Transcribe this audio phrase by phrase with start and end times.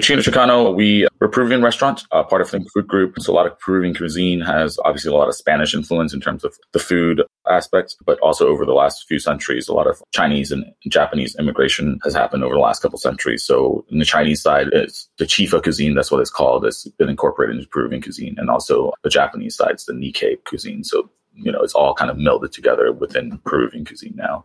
[0.00, 3.16] China Chilcano, we, we're a Peruvian restaurant, uh, part of Think Food Group.
[3.18, 6.44] So a lot of Peruvian cuisine has obviously a lot of Spanish influence in terms
[6.44, 10.52] of the food aspect, but also over the last few centuries, a lot of Chinese
[10.52, 13.42] and Japanese immigration has happened over the last couple centuries.
[13.42, 17.08] So in the Chinese side, it's the Chifa cuisine, that's what it's called, it's been
[17.08, 18.36] incorporated into Peruvian cuisine.
[18.38, 20.84] And also the Japanese side, it's the Nikkei cuisine.
[20.84, 24.44] So, you know, it's all kind of melded together within Peruvian cuisine now.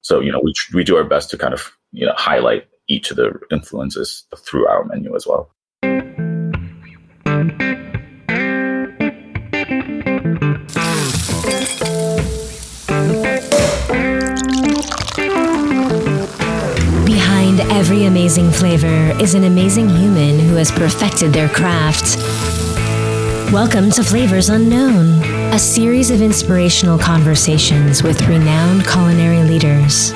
[0.00, 3.10] So, you know, we, we do our best to kind of, you know, highlight each
[3.10, 5.50] of the influences through our menu as well.
[17.04, 22.16] Behind every amazing flavor is an amazing human who has perfected their craft.
[23.52, 25.20] Welcome to Flavors Unknown,
[25.52, 30.12] a series of inspirational conversations with renowned culinary leaders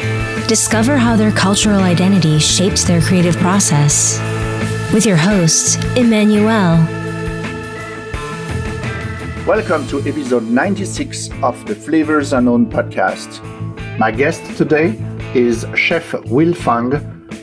[0.53, 4.21] Discover how their cultural identity shapes their creative process.
[4.93, 6.77] With your host, Emmanuel.
[9.47, 13.41] Welcome to episode 96 of the Flavors Unknown podcast.
[13.99, 14.95] My guest today
[15.33, 16.91] is Chef Will Fung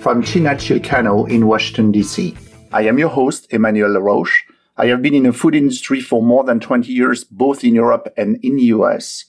[0.01, 2.37] from China Chilcano in Washington, D.C.
[2.71, 4.43] I am your host, Emmanuel Laroche.
[4.79, 8.13] I have been in the food industry for more than 20 years, both in Europe
[8.15, 9.25] and in the US.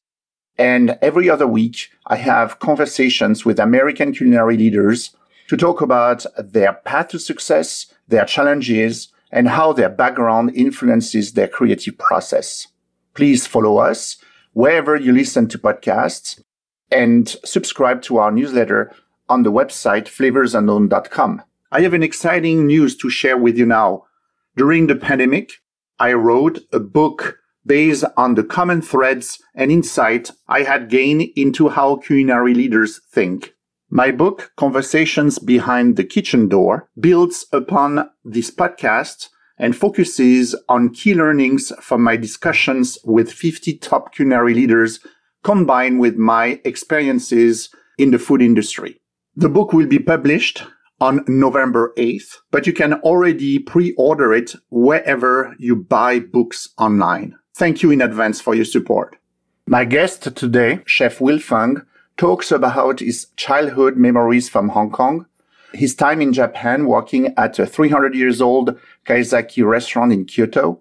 [0.56, 5.10] And every other week, I have conversations with American culinary leaders
[5.48, 11.48] to talk about their path to success, their challenges, and how their background influences their
[11.48, 12.68] creative process.
[13.14, 14.18] Please follow us
[14.52, 16.40] wherever you listen to podcasts
[16.92, 18.92] and subscribe to our newsletter
[19.28, 21.42] on the website flavorsunknown.com.
[21.72, 24.04] I have an exciting news to share with you now.
[24.56, 25.52] During the pandemic,
[25.98, 31.68] I wrote a book based on the common threads and insight I had gained into
[31.68, 33.54] how culinary leaders think.
[33.90, 39.28] My book, Conversations Behind the Kitchen Door, builds upon this podcast
[39.58, 45.00] and focuses on key learnings from my discussions with 50 top culinary leaders
[45.44, 47.68] combined with my experiences
[47.98, 49.00] in the food industry.
[49.36, 50.64] The book will be published
[51.00, 57.36] on November 8th, but you can already pre-order it wherever you buy books online.
[57.54, 59.16] Thank you in advance for your support.
[59.66, 65.26] My guest today, Chef Will Fung, talks about his childhood memories from Hong Kong,
[65.72, 70.80] his time in Japan working at a 300 years old Kaiseki restaurant in Kyoto,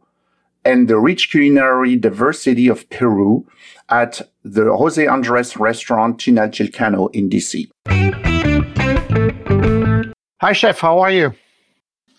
[0.66, 3.48] and the rich culinary diversity of Peru
[3.88, 7.70] at the Jose Andres restaurant China Chilcano in DC.
[10.42, 10.80] Hi, Chef.
[10.80, 11.34] How are you?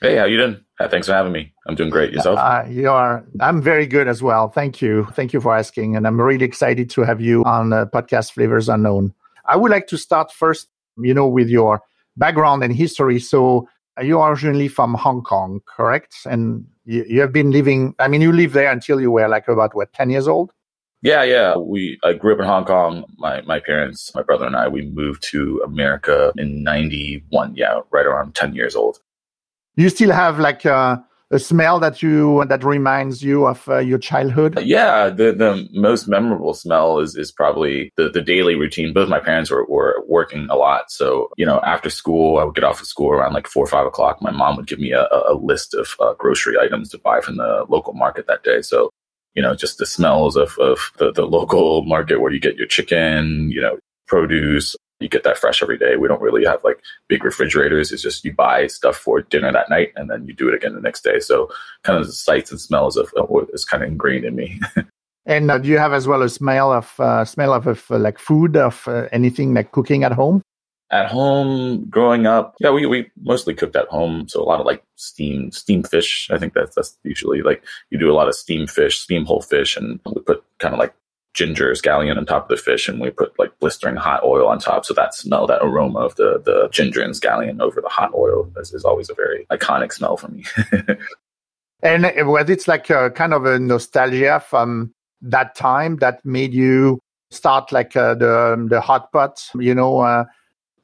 [0.03, 0.63] Hey, how you doing?
[0.79, 1.55] Uh, thanks for having me.
[1.67, 2.13] I'm doing great.
[2.13, 2.39] Yourself?
[2.39, 3.25] Uh, you are.
[3.41, 4.51] I'm very good as well.
[4.51, 5.07] Thank you.
[5.15, 5.97] Thank you for asking.
[5.97, 9.15] And I'm really excited to have you on uh, podcast Flavors Unknown.
[9.47, 11.81] I would like to start first, you know, with your
[12.19, 13.21] background and history.
[13.21, 13.67] So
[13.99, 16.15] uh, you are originally from Hong Kong, correct?
[16.27, 17.95] And you, you have been living.
[17.99, 20.53] I mean, you lived there until you were like about what, ten years old?
[21.03, 21.57] Yeah, yeah.
[21.57, 23.05] We I grew up in Hong Kong.
[23.17, 27.55] My my parents, my brother and I, we moved to America in '91.
[27.57, 29.01] Yeah, right around ten years old
[29.81, 33.99] you still have like a, a smell that you that reminds you of uh, your
[33.99, 34.59] childhood?
[34.63, 38.93] Yeah, the the most memorable smell is is probably the the daily routine.
[38.93, 42.55] Both my parents were were working a lot, so you know after school I would
[42.55, 44.21] get off of school around like four or five o'clock.
[44.21, 47.37] My mom would give me a, a list of uh, grocery items to buy from
[47.37, 48.63] the local market that day.
[48.63, 48.91] So
[49.35, 52.67] you know just the smells of of the, the local market where you get your
[52.67, 55.97] chicken, you know produce, you get that fresh every day.
[55.97, 57.91] We don't really have like big refrigerators.
[57.91, 60.75] It's just you buy stuff for dinner that night and then you do it again
[60.75, 61.21] the next day.
[61.21, 61.51] So
[61.85, 64.61] kind of the sights and smells of, of is kind of ingrained in me.
[65.27, 67.99] and uh, do you have as well a smell of uh, smell of, of uh,
[67.99, 70.43] like food of uh, anything like cooking at home?
[70.93, 74.29] At home, growing up, yeah, we, we mostly cooked at home.
[74.29, 76.29] So a lot of like steam steam fish.
[76.33, 79.41] I think that's that's usually like you do a lot of steam fish, steam whole
[79.41, 80.95] fish, and we put kind of like
[81.33, 84.59] ginger scallion on top of the fish and we put like blistering hot oil on
[84.59, 84.85] top.
[84.85, 88.51] So that smell, that aroma of the, the ginger and scallion over the hot oil
[88.57, 90.45] is, is always a very iconic smell for me.
[91.83, 94.93] and was it's like a kind of a nostalgia from
[95.23, 96.99] that time that made you
[97.31, 100.25] start like uh, the, the hot pot, you know, uh,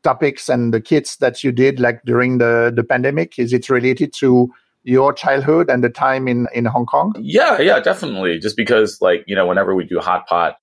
[0.06, 3.38] topics and the kits that you did like during the, the pandemic?
[3.38, 4.48] Is it related to
[4.84, 7.12] your childhood and the time in, in Hong Kong?
[7.18, 8.38] Yeah, yeah, definitely.
[8.38, 10.58] Just because, like, you know, whenever we do hot pot,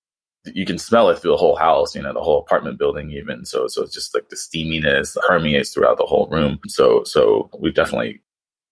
[0.45, 3.45] you can smell it through the whole house, you know, the whole apartment building, even.
[3.45, 6.59] So, so it's just like the steaminess permeates throughout the whole room.
[6.67, 8.21] So, so we definitely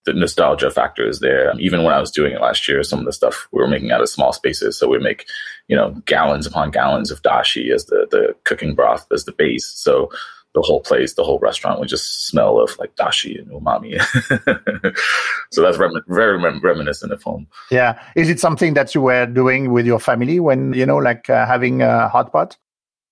[0.05, 1.51] the nostalgia factor is there.
[1.51, 3.67] Um, even when I was doing it last year, some of the stuff we were
[3.67, 4.77] making out of small spaces.
[4.77, 5.25] So we make,
[5.67, 9.67] you know, gallons upon gallons of dashi as the, the cooking broth as the base.
[9.67, 10.09] So
[10.53, 13.99] the whole place, the whole restaurant would just smell of like dashi and umami.
[15.51, 17.47] so that's rem- very rem- reminiscent of home.
[17.69, 18.01] Yeah.
[18.15, 21.45] Is it something that you were doing with your family when, you know, like uh,
[21.45, 22.57] having a hot pot?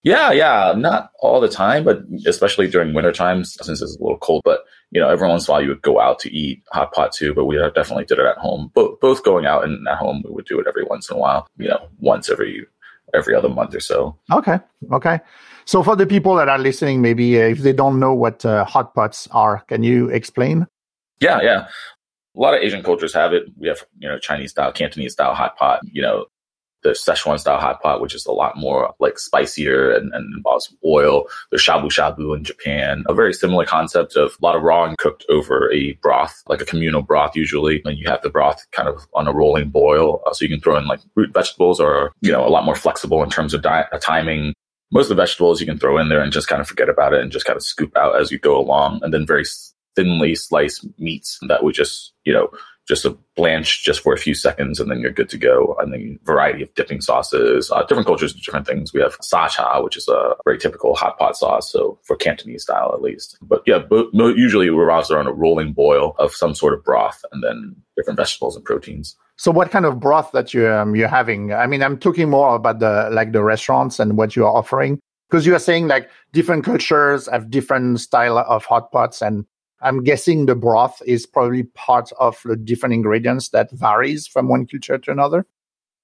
[0.03, 0.73] Yeah, yeah.
[0.77, 4.41] Not all the time, but especially during winter times since it's a little cold.
[4.43, 6.93] But, you know, every once in a while you would go out to eat hot
[6.93, 8.71] pot too, but we definitely did it at home.
[8.73, 11.19] But both going out and at home, we would do it every once in a
[11.19, 12.65] while, you know, once every
[13.13, 14.15] every other month or so.
[14.31, 14.59] Okay.
[14.91, 15.19] Okay.
[15.65, 18.65] So for the people that are listening, maybe uh, if they don't know what uh,
[18.65, 20.65] hot pots are, can you explain?
[21.19, 21.67] Yeah, yeah.
[22.35, 23.43] A lot of Asian cultures have it.
[23.57, 26.25] We have, you know, Chinese style, Cantonese style hot pot, you know,
[26.83, 30.73] the Szechuan style hot pot, which is a lot more like spicier and, and involves
[30.85, 31.25] oil.
[31.51, 34.97] There's shabu shabu in Japan, a very similar concept of a lot of raw and
[34.97, 37.81] cooked over a broth, like a communal broth usually.
[37.83, 40.21] And you have the broth kind of on a rolling boil.
[40.25, 42.75] Uh, so you can throw in like root vegetables or, you know, a lot more
[42.75, 43.65] flexible in terms of
[44.01, 44.53] timing.
[44.91, 47.13] Most of the vegetables you can throw in there and just kind of forget about
[47.13, 48.99] it and just kind of scoop out as you go along.
[49.03, 49.45] And then very
[49.95, 52.49] thinly sliced meats that we just, you know,
[52.89, 55.77] just a blanch just for a few seconds and then you're good to go.
[55.79, 58.91] And then variety of dipping sauces, uh, different cultures, different things.
[58.93, 61.71] We have sacha, which is a very typical hot pot sauce.
[61.71, 63.37] So for Cantonese style, at least.
[63.43, 67.23] But yeah, but usually it revolves around a rolling boil of some sort of broth
[67.31, 69.15] and then different vegetables and proteins.
[69.37, 71.53] So what kind of broth that you um, you're having?
[71.53, 74.99] I mean, I'm talking more about the like the restaurants and what you are offering
[75.29, 79.45] because you are saying like different cultures have different style of hot pots and
[79.81, 84.65] I'm guessing the broth is probably part of the different ingredients that varies from one
[84.65, 85.45] culture to another.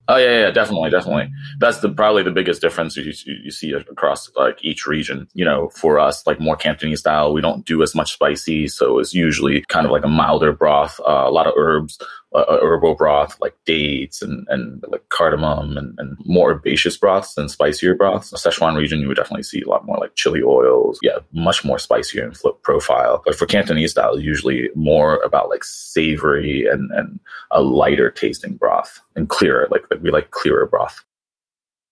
[0.08, 1.32] Oh yeah, yeah, definitely, definitely.
[1.60, 5.28] That's the probably the biggest difference you, you see across like each region.
[5.34, 9.00] You know, for us, like more Cantonese style, we don't do as much spicy, so
[9.00, 11.98] it's usually kind of like a milder broth, uh, a lot of herbs,
[12.36, 17.50] uh, herbal broth like dates and, and like cardamom and, and more herbaceous broths and
[17.50, 18.30] spicier broths.
[18.30, 21.00] The Szechuan region, you would definitely see a lot more like chili oils.
[21.02, 23.22] Yeah, much more spicier in flip profile.
[23.26, 27.20] But for Cantonese style, usually more about like savory and, and
[27.52, 29.68] a lighter tasting broth and clearer.
[29.72, 31.04] Like, like we like clearer broth.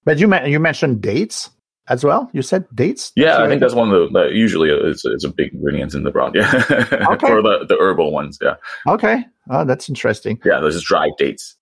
[0.05, 1.49] But you, you mentioned dates
[1.89, 2.29] as well?
[2.33, 3.11] You said dates?
[3.15, 6.11] Yeah, I think that's one of the, usually it's, it's a big ingredient in the
[6.11, 6.33] broth.
[6.35, 6.51] Yeah.
[7.13, 7.27] Okay.
[7.27, 8.39] For the, the herbal ones.
[8.41, 8.55] Yeah.
[8.87, 9.25] Okay.
[9.49, 10.39] Oh, that's interesting.
[10.45, 11.55] Yeah, those is dried dates.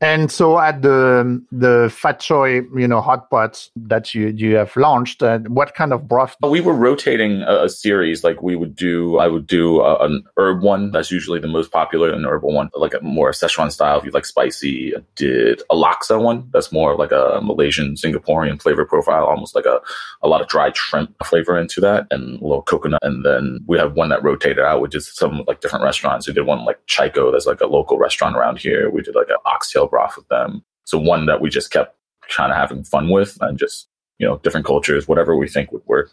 [0.00, 4.76] And so at the the Fat Choi, you know, hot pots that you you have
[4.76, 6.36] launched, uh, what kind of broth?
[6.42, 8.24] We were rotating a, a series.
[8.24, 10.90] Like we would do, I would do a, an herb one.
[10.90, 13.98] That's usually the most popular, an herbal one, like a more Szechuan style.
[13.98, 16.48] If you like spicy, I did a laksa one.
[16.52, 19.80] That's more like a Malaysian Singaporean flavor profile, almost like a
[20.22, 23.00] a lot of dried shrimp flavor into that, and a little coconut.
[23.02, 26.26] And then we have one that rotated out, which is some like different restaurants.
[26.26, 28.90] We did one like Chaiko, that's like a local restaurant around here.
[28.90, 30.64] We did like an oxtail broth with them.
[30.84, 31.96] So one that we just kept
[32.28, 33.88] kind of having fun with and just
[34.18, 36.10] you know different cultures whatever we think would work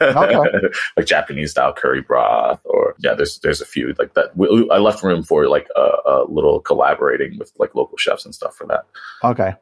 [0.00, 0.68] okay.
[0.96, 4.78] like japanese style curry broth or yeah there's there's a few like that we, i
[4.78, 8.66] left room for like a, a, little collaborating with like local chefs and stuff for
[8.66, 8.86] that
[9.24, 9.54] okay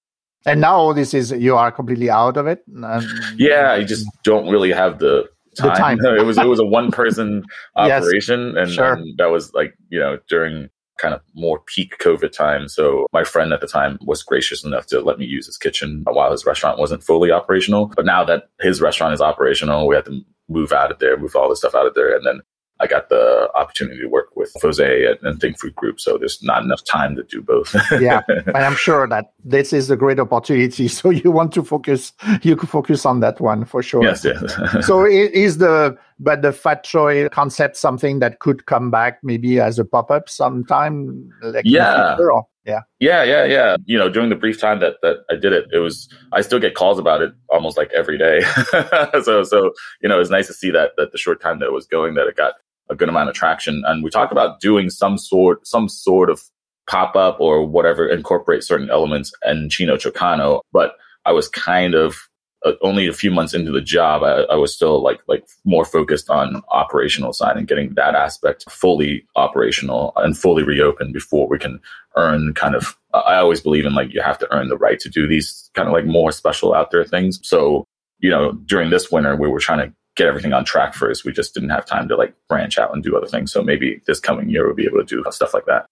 [0.46, 3.04] and now all this is you are completely out of it um,
[3.37, 5.26] yeah you just don't really have the
[5.56, 6.19] time, the time.
[6.19, 7.44] it was it was a one person
[7.76, 8.93] operation yes, and, sure.
[8.93, 12.68] and that was like you know during kind of more peak COVID time.
[12.68, 16.04] So my friend at the time was gracious enough to let me use his kitchen
[16.06, 17.92] while his restaurant wasn't fully operational.
[17.94, 21.36] But now that his restaurant is operational, we had to move out of there, move
[21.36, 22.14] all the stuff out of there.
[22.14, 22.40] And then
[22.80, 25.98] I got the opportunity to work with Jose and, and Think Food Group.
[25.98, 27.75] So there's not enough time to do both.
[28.00, 28.23] yeah.
[28.54, 30.88] I'm sure that this is a great opportunity.
[30.99, 34.02] So you want to focus, you can focus on that one for sure.
[34.02, 34.87] Yes, yes.
[34.87, 39.78] so is the, but the Fat Choi concept something that could come back maybe as
[39.78, 41.30] a pop-up sometime?
[41.42, 42.16] Like yeah.
[42.64, 42.80] Yeah.
[43.00, 43.76] Yeah, yeah, yeah.
[43.87, 46.58] You know, during the brief time that that I did it, it was I still
[46.58, 48.40] get calls about it almost like every day.
[49.22, 49.72] so so,
[50.02, 52.14] you know, it's nice to see that that the short time that it was going
[52.14, 52.54] that it got
[52.90, 53.82] a good amount of traction.
[53.87, 56.42] And we talked about doing some sort some sort of
[56.88, 60.92] pop up or whatever, incorporate certain elements and China Chilcano, but
[61.25, 62.16] I was kind of
[62.64, 65.84] uh, only a few months into the job, I, I, was still like like more
[65.84, 71.58] focused on operational side and getting that aspect fully operational and fully reopened before we
[71.58, 71.80] can
[72.16, 72.96] earn kind of.
[73.14, 75.88] I always believe in like you have to earn the right to do these kind
[75.88, 77.38] of like more special out there things.
[77.42, 77.84] So
[78.18, 81.24] you know, during this winter, we were trying to get everything on track first.
[81.24, 83.52] We just didn't have time to like branch out and do other things.
[83.52, 85.86] So maybe this coming year we'll be able to do stuff like that.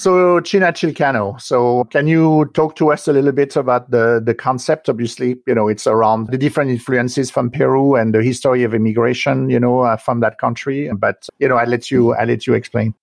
[0.00, 1.38] So China Chilcano.
[1.38, 4.88] So can you talk to us a little bit about the the concept?
[4.88, 9.50] Obviously, you know, it's around the different influences from Peru and the history of immigration,
[9.50, 10.90] you know, uh, from that country.
[10.96, 12.94] But you know, I let you I let you explain.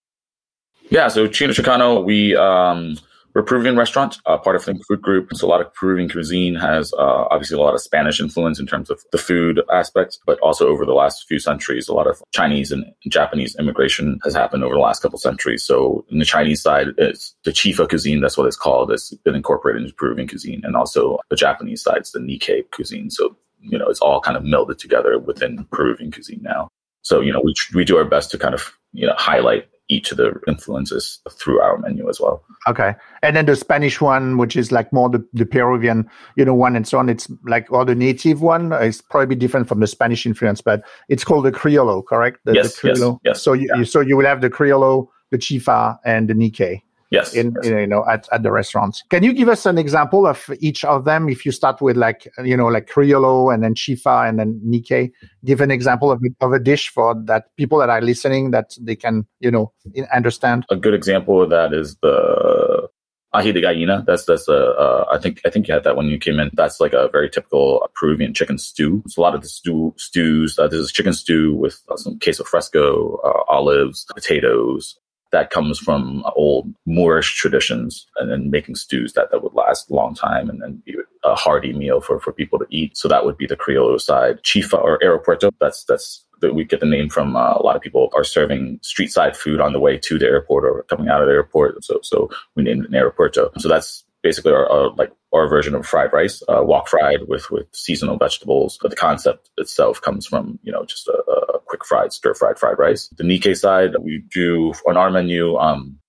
[0.89, 1.07] Yeah.
[1.09, 2.97] So China Chilcano, we um,
[3.38, 5.29] We're Peruvian restaurant, uh, part of Think Food Group.
[5.36, 8.65] So a lot of Peruvian cuisine has uh, obviously a lot of Spanish influence in
[8.65, 12.20] terms of the food aspects, but also over the last few centuries, a lot of
[12.34, 15.63] Chinese and Japanese immigration has happened over the last couple centuries.
[15.63, 18.91] So in the Chinese side, it's the Chifa cuisine, that's what it's called.
[18.91, 20.62] It's been incorporated into Peruvian cuisine.
[20.63, 23.12] And also the Japanese side, it's the Nikkei cuisine.
[23.12, 26.70] So, you know, it's all kind of melded together within Peruvian cuisine now.
[27.03, 30.12] So, you know, we, we do our best to kind of, you know, highlight each
[30.12, 32.44] of the influences through our menu as well.
[32.67, 32.96] Okay.
[33.24, 36.75] And then the Spanish one, which is like more the, the Peruvian, you know, one
[36.75, 37.10] and so on.
[37.10, 41.24] It's like, or the native one is probably different from the Spanish influence, but it's
[41.24, 42.39] called the Criollo, correct?
[42.44, 43.20] The, yes, the Criollo.
[43.24, 43.41] Yes, yes.
[43.44, 43.84] So you, yeah.
[43.84, 46.82] so you will have the Criollo, the Chifa, and the Nikkei.
[47.09, 47.71] Yes, in, yes.
[47.71, 49.03] you know at, at the restaurants.
[49.09, 51.29] Can you give us an example of each of them?
[51.29, 55.11] If you start with like you know like Criollo and then Chifa and then Nikkei,
[55.45, 58.95] give an example of, of a dish for that people that are listening that they
[58.95, 59.71] can you know
[60.13, 60.65] understand.
[60.69, 62.89] A good example of that is the
[63.33, 64.03] ají de gallina.
[64.05, 66.49] That's that's a uh, I think I think you had that when you came in.
[66.53, 69.01] That's like a very typical Peruvian chicken stew.
[69.05, 70.57] It's a lot of the stew stews.
[70.59, 74.97] Uh, this is chicken stew with uh, some queso fresco, uh, olives, potatoes,
[75.31, 79.93] that comes from old Moorish traditions and then making stews that, that would last a
[79.93, 82.98] long time and then be a hearty meal for, for people to eat.
[82.98, 84.41] So that would be the Criollo side.
[84.43, 87.81] Chifa or Aeropuerto, that's, that's, that we get the name from uh, a lot of
[87.81, 91.22] people are serving street side food on the way to the airport or coming out
[91.22, 91.84] of the airport.
[91.84, 93.50] So, so we named it an Aeropuerto.
[93.60, 97.50] So that's basically our, our, like our version of fried rice, uh, wok fried with
[97.51, 98.77] with seasonal vegetables.
[98.81, 101.17] But the concept itself comes from you know just a,
[101.55, 103.10] a quick fried stir fried fried rice.
[103.17, 105.57] The Nikkei side, we do on our menu.
[105.57, 106.00] Um,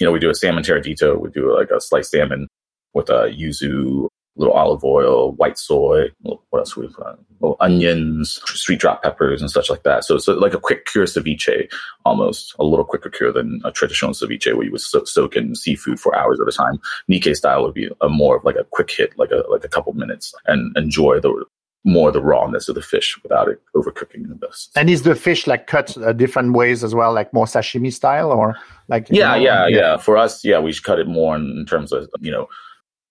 [0.00, 1.18] you know, we do a salmon tiradito.
[1.18, 2.48] We do like a sliced salmon
[2.94, 7.18] with a yuzu little olive oil, white soy, what else we put?
[7.40, 10.04] Little onions, sweet drop peppers, and such like that.
[10.04, 11.68] So it's like a quick cure ceviche,
[12.04, 15.56] almost a little quicker cure than a traditional ceviche where you would so- soak in
[15.56, 16.78] seafood for hours at a time.
[17.10, 19.68] Nikkei style would be a more of like a quick hit, like a like a
[19.68, 21.44] couple minutes, and enjoy the
[21.88, 24.70] more the rawness of the fish without it overcooking the best.
[24.76, 28.30] And is the fish like cut uh, different ways as well, like more sashimi style,
[28.30, 28.56] or
[28.88, 29.08] like?
[29.10, 29.96] Yeah, know, yeah, yeah, yeah.
[29.96, 32.48] For us, yeah, we cut it more in, in terms of you know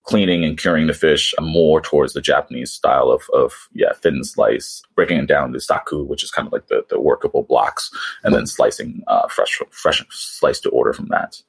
[0.08, 4.82] cleaning and curing the fish more towards the Japanese style of, of yeah, thin slice,
[4.94, 7.90] breaking it down to saku, which is kind of like the, the workable blocks,
[8.24, 11.42] and then slicing uh, fresh fresh slice to order from that.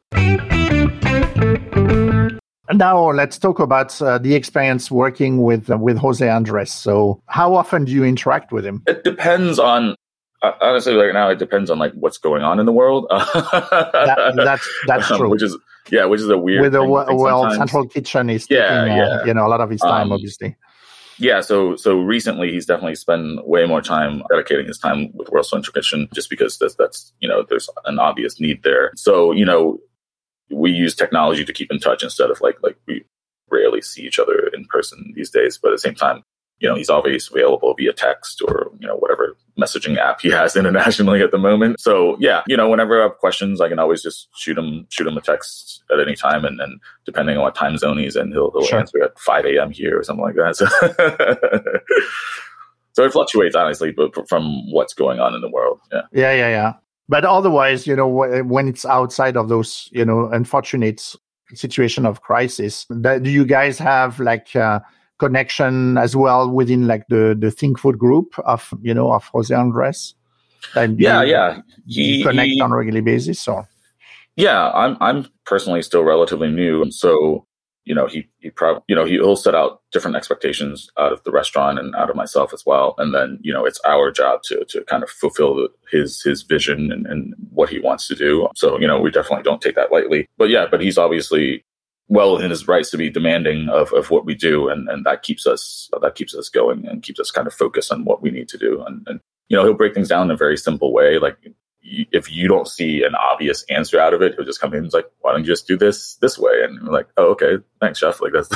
[2.74, 6.72] Now let's talk about uh, the experience working with uh, with Jose Andres.
[6.72, 8.84] So, how often do you interact with him?
[8.86, 9.96] It depends on
[10.42, 11.30] uh, honestly right now.
[11.30, 13.08] It depends on like what's going on in the world.
[13.12, 15.30] that, that's that's um, true.
[15.30, 15.58] which is
[15.92, 16.62] yeah, which is a weird.
[16.62, 19.26] With the well, central kitchen is yeah, taking, yeah.
[19.26, 20.56] you know a lot of his time, Um, obviously.
[21.18, 25.46] Yeah, so so recently he's definitely spent way more time dedicating his time with World
[25.46, 28.92] Central Kitchen just because that's that's you know there's an obvious need there.
[28.96, 29.80] So you know
[30.52, 33.04] we use technology to keep in touch instead of like like we
[33.52, 35.58] rarely see each other in person these days.
[35.62, 36.24] But at the same time,
[36.60, 40.56] you know he's always available via text or you know whatever messaging app he has
[40.62, 41.80] internationally at the moment.
[41.80, 45.08] So yeah, you know whenever I have questions, I can always just shoot him shoot
[45.08, 48.32] him a text at any time, and then depending on what time zone he's in,
[48.32, 48.80] he'll, he'll Sure.
[48.80, 49.72] answer at five a.m.
[49.72, 50.56] here or something like that.
[50.56, 51.80] So.
[52.94, 55.80] So it fluctuates, honestly, but from what's going on in the world.
[55.92, 56.02] Yeah.
[56.12, 56.74] Yeah, yeah, yeah.
[57.10, 61.16] But otherwise, you know, when it's outside of those, you know, unfortunate
[61.56, 64.80] situation of crisis, that, do you guys have like uh,
[65.18, 69.54] connection as well within like the the Think Food group of you know of Jose
[69.54, 70.14] Andres?
[70.76, 71.62] And Yeah, you, yeah.
[71.88, 73.68] you He, connect he- on a regular basis, or
[74.36, 77.48] yeah, I'm I'm personally still relatively new, and so
[77.90, 81.24] you know he he probably you know he, he'll set out different expectations out of
[81.24, 84.44] the restaurant and out of myself as well, and then you know it's our job
[84.44, 88.48] to to kind of fulfill his his vision and, and what he wants to do.
[88.56, 91.66] So you know we definitely don't take that lightly, but yeah, but he's obviously
[92.10, 94.68] well in his rights to be demanding of, of what we do.
[94.68, 97.92] And, and that keeps us that keeps us going and keeps us kind of focused
[97.92, 98.84] on what we need to do.
[98.86, 101.18] And, and you know he'll break things down in a very simple way.
[101.18, 101.38] Like
[101.82, 104.86] if you don't see an obvious answer out of it he'll just come in and
[104.86, 106.64] he's like why don't you just do this this way?
[106.64, 108.50] And we're like oh okay thanks chef like that's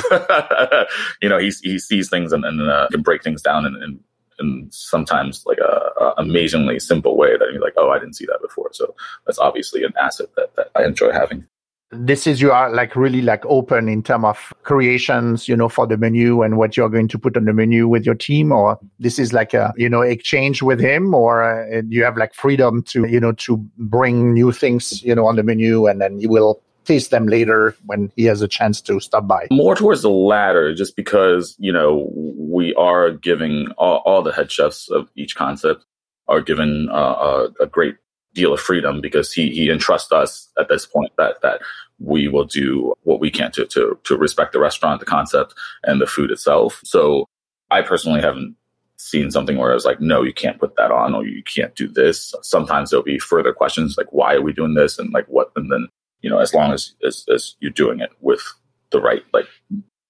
[1.22, 4.00] you know he, he sees things and, and uh, can break things down in, in,
[4.40, 8.26] in sometimes like a, a amazingly simple way that you're like oh i didn't see
[8.26, 8.70] that before.
[8.72, 8.94] So
[9.26, 11.46] that's obviously an asset that, that i enjoy having
[11.94, 15.86] this is you are like really like open in terms of creations you know for
[15.86, 18.78] the menu and what you're going to put on the menu with your team or
[18.98, 22.82] this is like a you know exchange with him or uh, you have like freedom
[22.82, 26.28] to you know to bring new things you know on the menu and then you
[26.28, 29.46] will taste them later when he has a chance to stop by.
[29.50, 34.52] More towards the latter just because you know we are giving all, all the head
[34.52, 35.84] chefs of each concept
[36.28, 37.96] are given uh, a, a great
[38.34, 41.60] deal of freedom because he he entrusts us at this point that that
[41.98, 46.00] we will do what we can to, to, to respect the restaurant, the concept, and
[46.00, 46.80] the food itself.
[46.84, 47.26] So
[47.70, 48.56] I personally haven't
[48.96, 51.74] seen something where I was like, no, you can't put that on or you can't
[51.74, 52.34] do this.
[52.42, 54.98] Sometimes there'll be further questions like, why are we doing this?
[54.98, 55.50] And like, what?
[55.56, 55.88] And then,
[56.20, 58.42] you know, as long as, as, as you're doing it with
[58.90, 59.46] the right, like,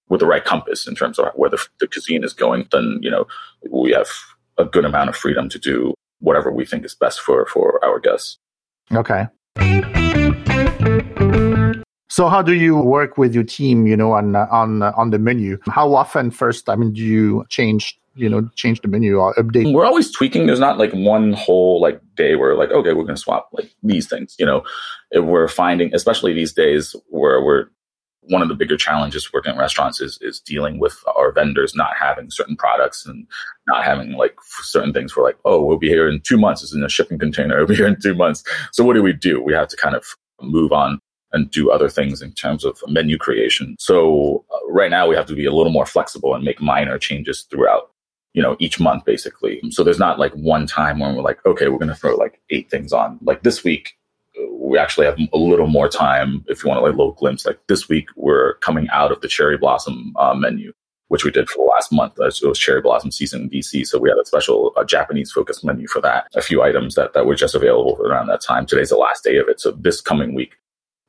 [0.09, 3.11] with the right compass in terms of where the, the cuisine is going, then, you
[3.11, 3.27] know,
[3.71, 4.09] we have
[4.59, 7.99] a good amount of freedom to do whatever we think is best for, for our
[7.99, 8.39] guests.
[8.93, 9.27] Okay.
[12.15, 15.59] So how do you work with your team, you know, on on on the menu?
[15.67, 19.75] How often first, I mean, do you change you know change the menu or update?
[19.75, 20.47] We're always tweaking.
[20.47, 23.75] There's not like one whole like day where like okay we're going to swap like
[23.83, 24.63] these things you know?
[25.13, 27.65] We're finding especially these days where we're
[28.31, 31.97] one of the bigger challenges working in restaurants is is dealing with our vendors not
[32.01, 33.27] having certain products and
[33.67, 36.63] not having like certain things for like oh we'll be here in two months.
[36.63, 38.45] It's in a shipping container we'll be here in two months.
[38.71, 39.43] So what do we do?
[39.43, 40.05] We have to kind of
[40.41, 41.01] move on
[41.35, 45.27] and do other things in terms of menu creation so uh, right now we have
[45.27, 47.91] to be a little more flexible and make minor changes throughout
[48.35, 49.61] you know, each month basically.
[49.71, 52.41] So there's not like one time when we're like, okay, we're going to throw like
[52.51, 53.19] eight things on.
[53.23, 53.97] Like this week,
[54.51, 57.47] we actually have a little more time if you want to like little glimpse.
[57.47, 60.73] Like this week, we're coming out of the cherry blossom uh, menu,
[61.09, 62.15] which we did for the last month.
[62.19, 63.87] It was cherry blossom season in DC.
[63.87, 66.27] So we had a special uh, Japanese focused menu for that.
[66.35, 68.67] A few items that, that were just available around that time.
[68.67, 69.61] Today's the last day of it.
[69.61, 70.57] So this coming week,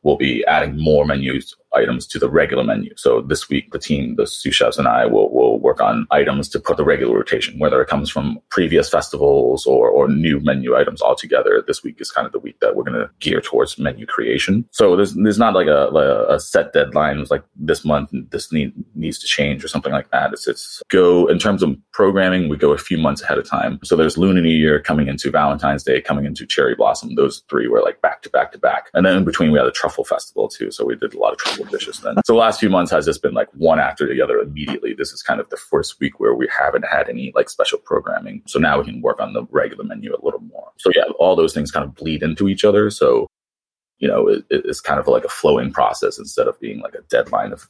[0.06, 2.94] we'll be adding more menus items to the regular menu.
[2.96, 6.50] So this week, the team, the sous chefs and I will, will work on items
[6.50, 10.76] to put the regular rotation, whether it comes from previous festivals or, or new menu
[10.76, 11.64] items altogether.
[11.66, 14.68] This week is kind of the week that we're going to gear towards menu creation.
[14.72, 17.20] So there's, there's not like a, a, a set deadline.
[17.20, 20.34] It's like this month, this need, needs to change or something like that.
[20.34, 23.80] It's, it's go in terms of programming, we go a few months ahead of time.
[23.84, 27.16] So there's Lunar New Year coming into Valentine's Day, coming into Cherry Blossom.
[27.16, 28.90] Those three were like back to back to back.
[28.94, 30.72] And then in between, we had a truffle festival too.
[30.72, 32.16] So we did a lot of truffle dishes then.
[32.26, 34.94] So the last few months has just been like one after the other immediately.
[34.94, 38.42] This is kind of the first week where we haven't had any like special programming.
[38.48, 40.72] So now we can work on the regular menu a little more.
[40.78, 42.90] So yeah, all those things kind of bleed into each other.
[42.90, 43.28] So,
[44.00, 47.02] you know, it, it's kind of like a flowing process instead of being like a
[47.10, 47.68] deadline of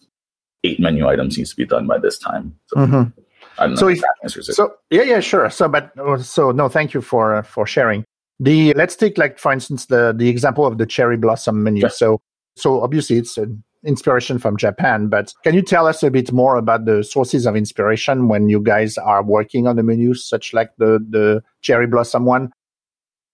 [0.64, 2.56] eight menu items needs to be done by this time.
[2.68, 3.22] So, mm-hmm.
[3.58, 4.54] I don't know so if, that answers it.
[4.54, 5.50] So yeah, yeah, sure.
[5.50, 8.04] So, but so no, thank you for uh, for sharing.
[8.40, 11.88] The let's take like for instance the the example of the cherry blossom menu.
[11.90, 12.20] So
[12.56, 16.58] so obviously it's an inspiration from Japan, but can you tell us a bit more
[16.58, 20.72] about the sources of inspiration when you guys are working on the menus, such like
[20.78, 22.52] the the cherry blossom one?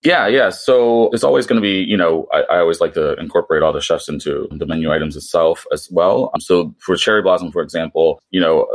[0.03, 0.49] Yeah, yeah.
[0.49, 3.71] So it's always going to be, you know, I, I, always like to incorporate all
[3.71, 6.31] the chefs into the menu items itself as well.
[6.33, 8.67] Um, so for cherry blossom, for example, you know,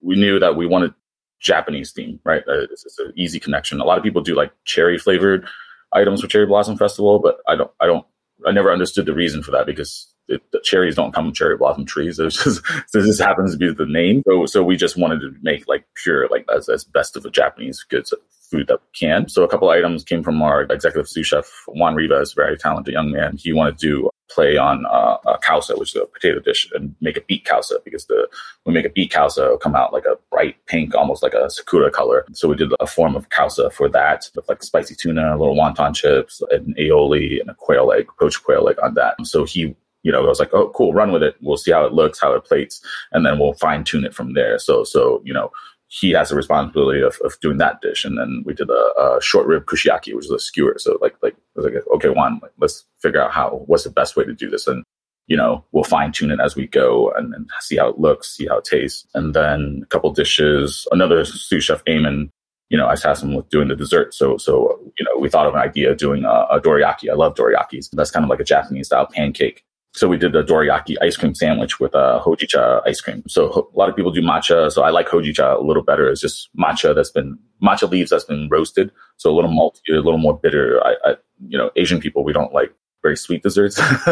[0.00, 0.92] we knew that we wanted
[1.38, 2.42] Japanese theme, right?
[2.48, 3.80] Uh, it's, it's an easy connection.
[3.80, 5.46] A lot of people do like cherry flavored
[5.92, 8.04] items for Cherry Blossom Festival, but I don't, I don't,
[8.46, 11.56] I never understood the reason for that because it, the cherries don't come from cherry
[11.56, 12.18] blossom trees.
[12.18, 14.22] It just so this happens to be the name.
[14.26, 17.30] So so we just wanted to make like pure like as, as best of a
[17.30, 18.12] Japanese goods
[18.50, 19.28] food that we can.
[19.28, 23.10] So a couple items came from our executive sous chef Juan Rivas, very talented young
[23.10, 23.36] man.
[23.36, 27.16] He wanted to play on uh, a causa, which is a potato dish, and make
[27.16, 28.28] a beet causa because the
[28.64, 31.48] we make a beet causa, it'll come out like a bright pink, almost like a
[31.50, 32.24] sakura color.
[32.32, 35.94] So we did a form of causa for that with like spicy tuna, little wonton
[35.94, 39.14] chips, and aioli, and a quail egg, poached quail egg on that.
[39.24, 41.34] So he you know, I was like, oh, cool, run with it.
[41.42, 44.34] We'll see how it looks, how it plates, and then we'll fine tune it from
[44.34, 44.56] there.
[44.56, 45.50] So, so you know,
[45.88, 48.04] he has the responsibility of, of doing that dish.
[48.04, 50.76] And then we did a, a short rib kushiyaki, which is a skewer.
[50.78, 53.90] So like, like, I was like, okay, Juan, like, let's figure out how, what's the
[53.90, 54.68] best way to do this.
[54.68, 54.84] And,
[55.26, 58.36] you know, we'll fine tune it as we go and, and, see how it looks,
[58.36, 59.06] see how it tastes.
[59.14, 62.28] And then a couple dishes, another sous chef, Eamon,
[62.68, 64.14] you know, I tasked him with doing the dessert.
[64.14, 67.10] So, so, you know, we thought of an idea of doing a, a dorayaki.
[67.10, 67.90] I love dorayakis.
[67.92, 69.64] That's kind of like a Japanese style pancake
[69.96, 73.22] so we did a dorayaki ice cream sandwich with a uh, hojicha ice cream.
[73.26, 74.70] So a lot of people do matcha.
[74.70, 76.06] So I like hojicha a little better.
[76.10, 78.92] It's just matcha that's been matcha leaves that's been roasted.
[79.16, 80.84] So a little malty, a little more bitter.
[80.84, 81.16] I, I
[81.48, 83.76] you know, Asian people, we don't like very sweet desserts.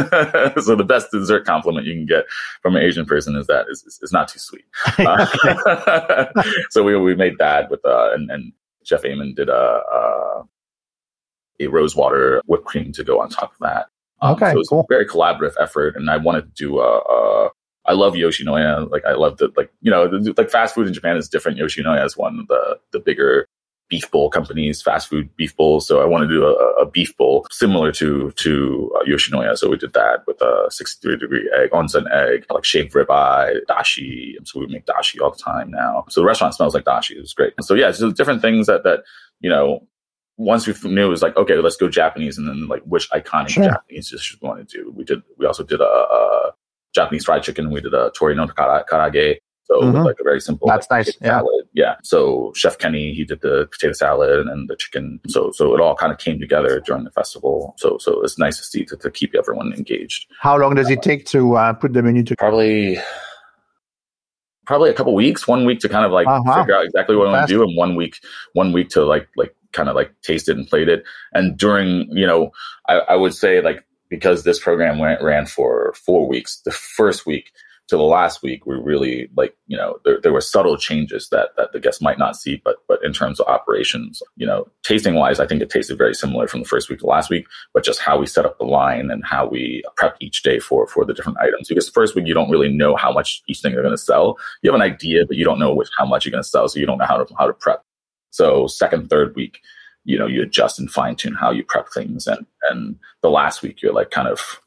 [0.65, 2.25] so the best dessert compliment you can get
[2.63, 4.65] from an Asian person is that it's, it's not too sweet.
[4.99, 6.33] Uh,
[6.71, 8.53] so we, we made that with, uh, and, and
[8.85, 10.45] Chef Eamon did a, a,
[11.61, 13.89] a rose water whipped cream to go on top of that.
[14.25, 14.81] Um, okay, so it's cool.
[14.81, 16.99] a very collaborative effort, and I wanted to do a.
[16.99, 17.51] a
[17.87, 18.91] I love Yoshinoya.
[18.91, 21.59] Like I love the like you know the, like fast food in Japan is different.
[21.59, 23.47] Yoshinoya is one of the the bigger
[23.91, 25.87] beef bowl companies, fast food beef bowls.
[25.87, 29.59] So I wanted to do a, a beef bowl similar to to uh, Yoshinoya.
[29.59, 34.35] So we did that with a 63 degree egg, onsen egg, like shaved ribeye, dashi.
[34.45, 36.07] So we make dashi all the time now.
[36.09, 37.17] So the restaurant smells like dashi.
[37.17, 37.53] It was great.
[37.61, 39.01] So yeah, so different things that that
[39.41, 39.87] you know
[40.37, 43.51] once we knew it was like okay, let's go Japanese, and then like which iconic
[43.51, 43.65] sure.
[43.65, 44.93] Japanese dishes we want to do.
[44.95, 45.23] We did.
[45.39, 46.53] We also did a, a
[46.95, 47.71] Japanese fried chicken.
[47.71, 49.37] We did a tori no karaage.
[49.65, 50.03] So mm-hmm.
[50.03, 50.69] like a very simple.
[50.69, 51.17] That's like, nice.
[51.21, 51.39] Yeah.
[51.39, 51.69] Salad.
[51.73, 51.95] Yeah.
[52.03, 55.21] So Chef Kenny, he did the potato salad and then the chicken.
[55.29, 57.75] So so it all kind of came together during the festival.
[57.79, 60.27] So so it's nice to see to, to keep everyone engaged.
[60.39, 62.37] How long does it take to uh, put the menu together?
[62.51, 62.99] Probably
[64.67, 66.61] probably a couple weeks, one week to kind of like uh-huh.
[66.61, 68.19] figure out exactly what I want to do, and one week,
[68.53, 71.05] one week to like like kind of like taste it and played it.
[71.33, 72.53] And during, you know,
[72.89, 77.27] I, I would say like because this program went ran for four weeks, the first
[77.27, 77.51] week
[77.89, 81.51] to the last week, we really like, you know, there, there were subtle changes that
[81.57, 85.15] that the guests might not see, but but in terms of operations, you know, tasting
[85.15, 87.85] wise, I think it tasted very similar from the first week to last week, but
[87.85, 91.05] just how we set up the line and how we prep each day for for
[91.05, 91.69] the different items.
[91.69, 93.99] Because the first week you don't really know how much each thing they're going to
[93.99, 94.39] sell.
[94.63, 96.67] You have an idea, but you don't know which, how much you're going to sell,
[96.69, 97.83] so you don't know how to how to prep.
[98.31, 99.61] So second, third week,
[100.05, 103.61] you know, you adjust and fine tune how you prep things, and and the last
[103.61, 104.59] week you're like kind of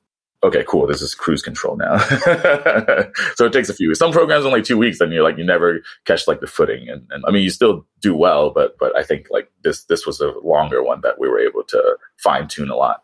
[0.48, 1.98] okay, cool, this is cruise control now.
[3.36, 3.94] so it takes a few.
[3.96, 6.90] Some programs only two weeks, and you're like you never catch like the footing.
[6.90, 10.06] And, and I mean, you still do well, but but I think like this this
[10.06, 13.04] was a longer one that we were able to fine tune a lot.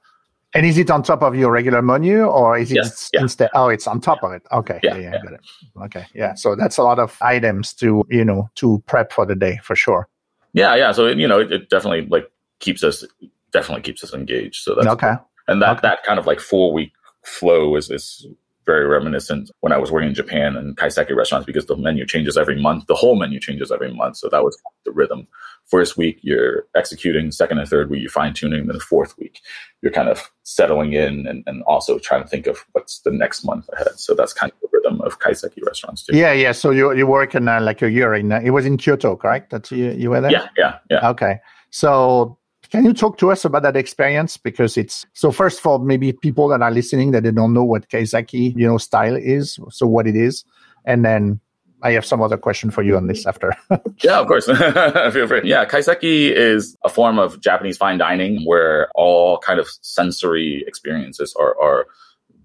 [0.56, 3.22] And is it on top of your regular menu, or is it yes, yeah.
[3.22, 3.50] instead?
[3.56, 4.44] Oh, it's on top of it.
[4.52, 5.42] Okay, yeah, yeah, yeah, got it.
[5.84, 6.36] Okay, yeah.
[6.36, 9.76] So that's a lot of items to you know to prep for the day for
[9.76, 10.08] sure.
[10.54, 10.92] Yeah, yeah.
[10.92, 12.30] So you know, it, it definitely like
[12.60, 13.04] keeps us
[13.52, 14.64] definitely keeps us engaged.
[14.64, 15.16] So that's okay.
[15.16, 15.30] Cool.
[15.48, 15.80] And that okay.
[15.84, 18.28] that kind of like four week flow is, is
[18.66, 22.38] very reminiscent when I was working in Japan and kaiseki restaurants because the menu changes
[22.38, 22.88] every month.
[22.88, 24.18] The whole menu changes every month.
[24.18, 25.28] So that was the rhythm.
[25.66, 27.32] First week, you're executing.
[27.32, 28.68] Second and third week, you're fine tuning.
[28.68, 29.42] Then the fourth week,
[29.82, 33.44] you're kind of settling in and, and also trying to think of what's the next
[33.44, 33.98] month ahead.
[34.00, 36.16] So that's kind of the rhythm of kaiseki restaurants too.
[36.16, 36.52] Yeah, yeah.
[36.52, 39.16] So you you work in uh, like a year in uh, it was in Kyoto,
[39.16, 39.52] correct?
[39.52, 40.32] That you you were there.
[40.32, 41.10] Yeah, yeah, yeah.
[41.10, 41.40] Okay.
[41.72, 42.38] So
[42.74, 44.36] can you talk to us about that experience?
[44.36, 47.64] Because it's so first of all, maybe people that are listening that they don't know
[47.64, 50.44] what Kaiseki, you know, style is, so what it is,
[50.84, 51.40] and then
[51.84, 53.56] I have some other question for you on this after.
[54.04, 54.46] yeah, of course.
[55.14, 55.42] Feel free.
[55.44, 61.36] Yeah, kaiseki is a form of Japanese fine dining where all kind of sensory experiences
[61.40, 61.86] are, are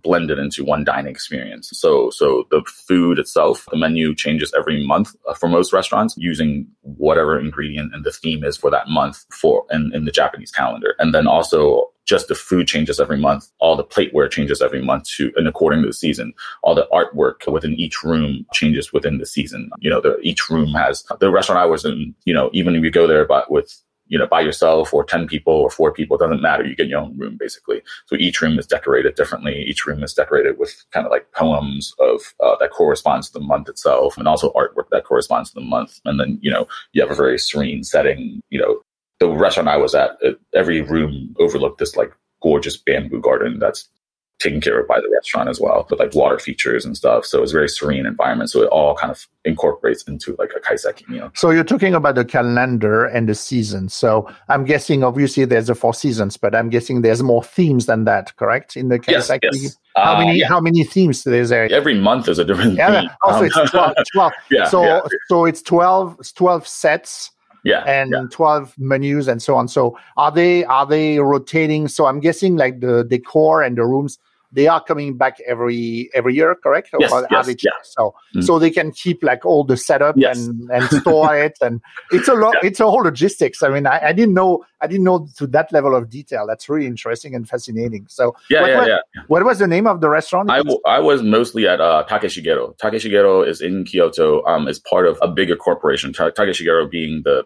[0.08, 1.68] blended into one dining experience.
[1.74, 6.66] So, so the food itself, the menu changes every month uh, for most restaurants using
[6.80, 10.94] whatever ingredient and the theme is for that month for in, in the Japanese calendar.
[10.98, 13.50] And then also just the food changes every month.
[13.60, 17.46] All the plateware changes every month to, and according to the season, all the artwork
[17.52, 19.68] within each room changes within the season.
[19.78, 22.82] You know, the, each room has the restaurant I was in, you know, even if
[22.82, 26.16] you go there, but with you know, by yourself or 10 people or four people,
[26.16, 26.64] it doesn't matter.
[26.64, 27.82] You get your own room basically.
[28.06, 29.62] So each room is decorated differently.
[29.62, 33.44] Each room is decorated with kind of like poems of uh, that corresponds to the
[33.44, 36.00] month itself and also artwork that corresponds to the month.
[36.04, 38.40] And then, you know, you have a very serene setting.
[38.50, 38.80] You know,
[39.20, 40.12] the restaurant I was at,
[40.54, 43.88] every room overlooked this like gorgeous bamboo garden that's
[44.38, 47.24] taken care of by the restaurant as well, with like water features and stuff.
[47.24, 48.50] So it's a very serene environment.
[48.50, 51.30] So it all kind of incorporates into like a kaiseki meal.
[51.34, 53.88] So you're talking about the calendar and the season.
[53.88, 58.04] So I'm guessing obviously there's the four seasons, but I'm guessing there's more themes than
[58.04, 58.76] that, correct?
[58.76, 59.40] In the kaiseki?
[59.42, 59.76] Yes, yes.
[59.96, 60.48] How uh, many yeah.
[60.48, 61.70] how many themes is there?
[61.72, 63.10] Every month is a different yeah, theme.
[63.24, 63.94] Also, um, it's 12.
[64.12, 64.32] 12.
[64.50, 65.00] yeah, so yeah.
[65.28, 67.32] so it's 12, 12 sets
[67.64, 68.24] yeah and yeah.
[68.30, 72.80] 12 menus and so on so are they are they rotating so i'm guessing like
[72.80, 74.18] the decor and the rooms
[74.52, 76.90] they are coming back every every year, correct?
[76.98, 77.70] Yes, or yes, yeah.
[77.82, 78.42] So mm.
[78.42, 80.38] so they can keep like all the setup yes.
[80.38, 81.80] and, and store it, and
[82.10, 82.54] it's a lot.
[82.62, 82.68] Yeah.
[82.68, 83.62] It's a whole logistics.
[83.62, 86.46] I mean, I, I, didn't know I didn't know to that level of detail.
[86.46, 88.06] That's really interesting and fascinating.
[88.08, 89.22] So yeah, what, yeah, what, yeah.
[89.26, 90.50] What was the name of the restaurant?
[90.50, 92.76] I, w- I was mostly at uh, Takeshigero.
[92.78, 94.44] Takeshigero is in Kyoto.
[94.44, 96.12] Um, is part of a bigger corporation.
[96.12, 97.44] Ta- Takeshigero being the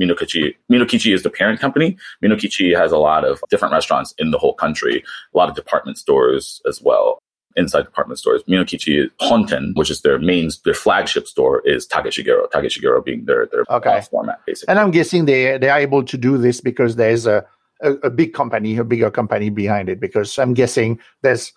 [0.00, 0.54] Minokichi.
[0.70, 1.96] Minokichi is the parent company.
[2.24, 5.98] Minokichi has a lot of different restaurants in the whole country, a lot of department
[5.98, 7.18] stores as well.
[7.54, 12.50] Inside department stores, Minokichi Honten, which is their main, their flagship store, is Takeshigero.
[12.50, 14.00] Takeshigero being their their okay.
[14.10, 14.70] format, basically.
[14.70, 17.44] And I'm guessing they they are able to do this because there's a,
[17.82, 20.00] a, a big company, a bigger company behind it.
[20.00, 21.52] Because I'm guessing there's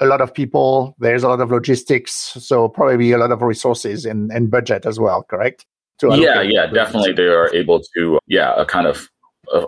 [0.00, 4.04] a lot of people, there's a lot of logistics, so probably a lot of resources
[4.04, 5.22] and, and budget as well.
[5.22, 5.64] Correct?
[6.02, 9.08] Yeah yeah definitely they are able to yeah kind of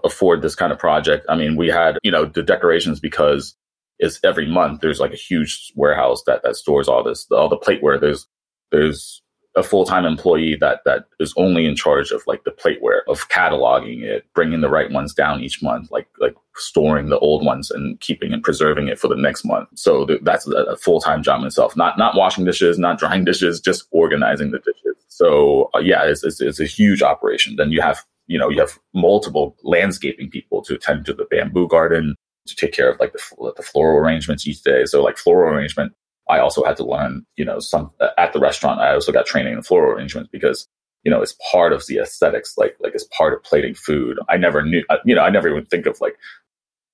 [0.04, 1.24] afford this kind of project.
[1.28, 3.56] I mean we had you know the decorations because
[3.98, 7.58] it's every month there's like a huge warehouse that that stores all this all the
[7.58, 8.00] plateware.
[8.00, 8.26] There's
[8.70, 9.22] there's
[9.60, 14.02] a full-time employee that that is only in charge of like the plateware of cataloging
[14.02, 18.00] it bringing the right ones down each month like like storing the old ones and
[18.00, 21.40] keeping and preserving it for the next month so th- that's a, a full-time job
[21.40, 25.80] in itself not not washing dishes not drying dishes just organizing the dishes so uh,
[25.80, 27.56] yeah, it's, it's, it's a huge operation.
[27.56, 31.66] Then you have you know, you have multiple landscaping people to attend to the bamboo
[31.66, 32.14] garden,
[32.46, 34.84] to take care of like the, the floral arrangements each day.
[34.86, 35.92] So like floral arrangement,
[36.30, 38.80] I also had to learn, you know, some at the restaurant.
[38.80, 40.68] I also got training in floral arrangements because
[41.04, 44.18] you know, it's part of the aesthetics, like like as part of plating food.
[44.28, 46.16] I never knew, uh, you know, I never even think of like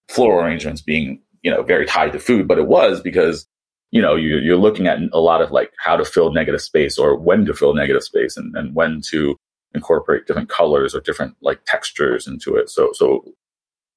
[0.08, 3.46] floral arrangements being, you know, very tied to food, but it was because,
[3.90, 6.98] you know, you, you're looking at a lot of like how to fill negative space
[6.98, 9.36] or when to fill negative space and, and when to
[9.74, 12.70] incorporate different colors or different like textures into it.
[12.70, 13.24] So, so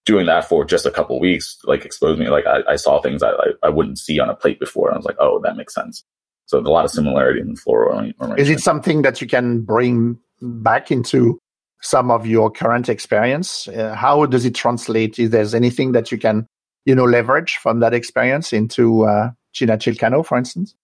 [0.05, 3.21] doing that for just a couple weeks, like exposed me, like I, I saw things
[3.21, 4.91] I, I, I wouldn't see on a plate before.
[4.93, 6.03] I was like, oh, that makes sense.
[6.45, 8.11] So a lot of similarity in floral.
[8.37, 11.39] Is it something that you can bring back into
[11.81, 13.67] some of your current experience?
[13.67, 15.19] Uh, how does it translate?
[15.19, 16.47] Is there anything that you can,
[16.85, 20.75] you know, leverage from that experience into uh, China Chilcano, for instance?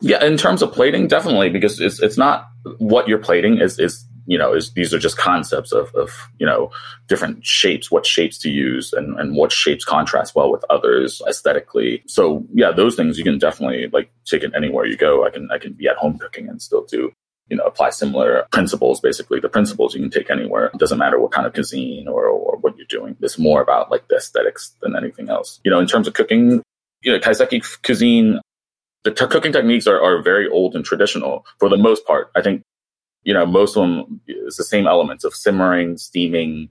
[0.00, 2.46] Yeah, in terms of plating, definitely, because it's it's not
[2.78, 6.46] what you're plating is is you know, is these are just concepts of, of you
[6.46, 6.70] know
[7.08, 12.02] different shapes, what shapes to use, and, and what shapes contrast well with others aesthetically.
[12.06, 15.26] So yeah, those things you can definitely like take it anywhere you go.
[15.26, 17.10] I can I can be at home cooking and still do
[17.48, 19.00] you know apply similar principles.
[19.00, 20.66] Basically, the principles you can take anywhere.
[20.66, 23.16] It doesn't matter what kind of cuisine or or what you're doing.
[23.22, 25.58] It's more about like the aesthetics than anything else.
[25.64, 26.62] You know, in terms of cooking,
[27.02, 28.40] you know, kaiseki cuisine
[29.04, 32.30] the t- cooking techniques are, are very old and traditional for the most part.
[32.36, 32.62] I think
[33.24, 36.70] you know, most of them is the same elements of simmering, steaming,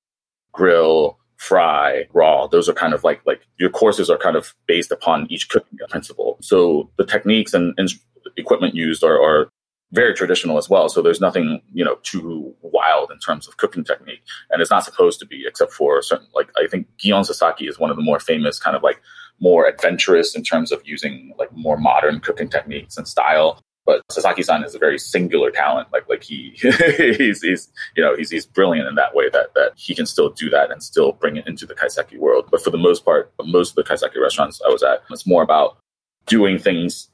[0.51, 2.47] grill, fry, raw.
[2.47, 5.77] Those are kind of like like your courses are kind of based upon each cooking
[5.89, 6.37] principle.
[6.41, 7.89] So the techniques and, and
[8.37, 9.49] equipment used are, are
[9.91, 10.89] very traditional as well.
[10.89, 14.21] So there's nothing, you know, too wild in terms of cooking technique.
[14.49, 17.79] And it's not supposed to be, except for certain, like, I think Gion Sasaki is
[17.79, 19.01] one of the more famous kind of like
[19.39, 23.61] more adventurous in terms of using like more modern cooking techniques and style.
[23.87, 25.87] But Sasaki-san is a very singular talent.
[25.93, 29.71] Like like he he's, he's you know he's he's brilliant in that way that that
[29.77, 32.49] he can still do that and still bring it into the kaiseki world.
[32.51, 35.41] But for the most part, most of the kaiseki restaurants I was at, it's more
[35.41, 35.77] about
[36.25, 37.09] doing things,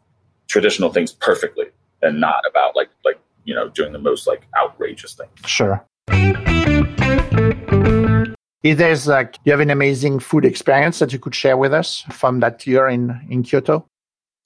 [0.48, 1.68] traditional things perfectly,
[2.02, 5.30] and not about like like you know doing the most like outrageous thing.
[5.46, 5.86] Sure.
[8.64, 12.02] Is there's like you have an amazing food experience that you could share with us
[12.12, 13.86] from that year in in Kyoto?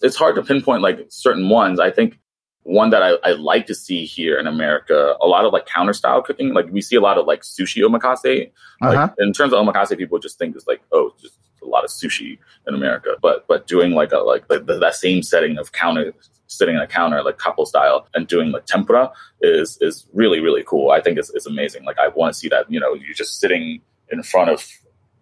[0.02, 1.80] It's hard to pinpoint like certain ones.
[1.80, 2.20] I think
[2.64, 5.94] one that I, I like to see here in America, a lot of like counter
[5.94, 6.54] style cooking.
[6.54, 8.52] Like we see a lot of like sushi omakase.
[8.82, 8.94] Uh-huh.
[8.94, 11.90] Like in terms of omakase, people just think it's like, oh, just a lot of
[11.90, 13.16] sushi in America.
[13.22, 16.14] But but doing like a like the, that same setting of counter
[16.48, 20.64] sitting in a counter like couple style and doing like tempura is is really really
[20.64, 20.92] cool.
[20.92, 21.86] I think it's, it's amazing.
[21.86, 22.70] Like I want to see that.
[22.70, 23.82] You know, you're just sitting
[24.12, 24.68] in front of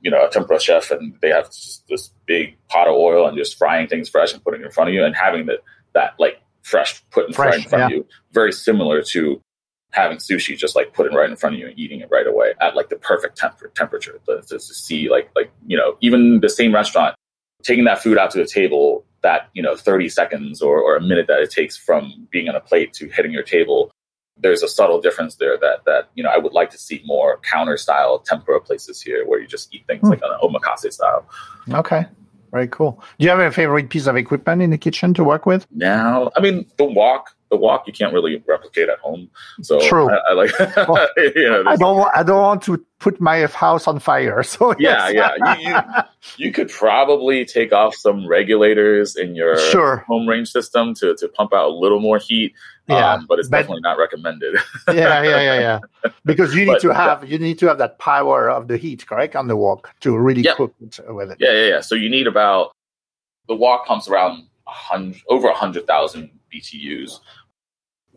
[0.06, 3.36] you know, a tempura chef and they have just this big pot of oil and
[3.36, 5.62] just frying things fresh and putting it in front of you and having that,
[5.96, 7.86] that like fresh put in, fresh, right in front yeah.
[7.88, 8.08] of you.
[8.32, 9.42] Very similar to
[9.90, 12.28] having sushi just like put it right in front of you and eating it right
[12.28, 15.98] away at like the perfect temp- temperature to, to, to see like, like, you know,
[16.02, 17.16] even the same restaurant,
[17.64, 21.02] taking that food out to the table that, you know, 30 seconds or, or a
[21.02, 23.90] minute that it takes from being on a plate to hitting your table
[24.38, 27.40] there's a subtle difference there that that you know I would like to see more
[27.50, 30.10] counter style tempura places here where you just eat things hmm.
[30.10, 31.26] like on an omakase style.
[31.72, 32.06] Okay.
[32.52, 33.04] Very cool.
[33.20, 35.68] Do you have a favorite piece of equipment in the kitchen to work with?
[35.72, 39.30] Now, I mean, the wok the wok you can't really replicate at home.
[39.62, 40.10] So True.
[40.10, 40.52] I, I like.
[40.88, 42.08] well, you know, I don't.
[42.14, 44.44] I don't want to put my house on fire.
[44.56, 45.38] So yeah, yes.
[45.40, 45.56] yeah.
[45.56, 49.98] You, you, you, could probably take off some regulators in your sure.
[50.08, 52.54] home range system to to pump out a little more heat.
[52.88, 54.56] Yeah, um, but it's but, definitely not recommended.
[54.88, 56.12] yeah, yeah, yeah, yeah.
[56.24, 57.32] Because you need but, to have yeah.
[57.32, 60.44] you need to have that power of the heat, correct, on the wok to really
[60.44, 61.38] cook with it.
[61.40, 61.82] Yeah, yeah, yeah.
[61.82, 62.72] So you need about
[63.48, 67.20] the wok pumps around hundred over a hundred thousand BTUs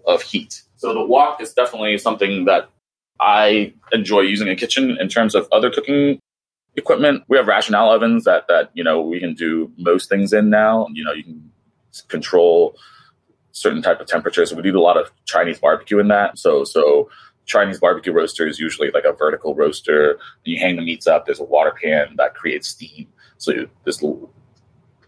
[0.09, 0.63] of heat.
[0.77, 2.69] So the wok is definitely something that
[3.21, 6.19] I enjoy using in the kitchen in terms of other cooking
[6.77, 7.25] equipment.
[7.29, 10.87] We have rational ovens that that you know we can do most things in now.
[10.93, 11.51] You know, you can
[12.09, 12.77] control
[13.53, 14.55] certain type of temperatures.
[14.55, 16.39] We do a lot of Chinese barbecue in that.
[16.39, 17.11] So so
[17.47, 20.19] Chinese barbecue roaster is usually like a vertical roaster.
[20.45, 21.27] You hang the meats up.
[21.27, 23.09] There's a water pan that creates steam.
[23.39, 24.03] So this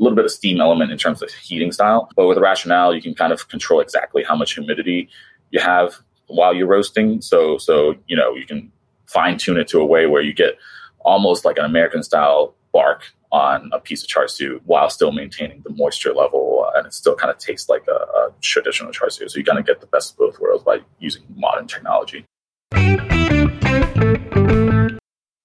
[0.03, 2.11] little bit of steam element in terms of heating style.
[2.17, 5.09] But with a Rational, you can kind of control exactly how much humidity
[5.51, 5.95] you have
[6.27, 7.21] while you're roasting.
[7.21, 8.73] So so you know you can
[9.07, 10.59] fine tune it to a way where you get
[11.01, 15.61] almost like an American style bark on a piece of char siu while still maintaining
[15.63, 19.29] the moisture level and it still kind of tastes like a, a traditional char siu.
[19.29, 22.25] So you kind of get the best of both worlds by using modern technology.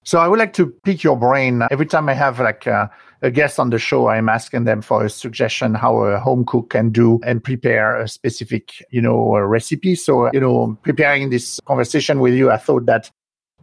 [0.06, 2.88] So I would like to pick your brain every time I have like a,
[3.22, 4.06] a, guest on the show.
[4.06, 8.06] I'm asking them for a suggestion how a home cook can do and prepare a
[8.06, 9.96] specific, you know, recipe.
[9.96, 13.10] So you know, preparing this conversation with you, I thought that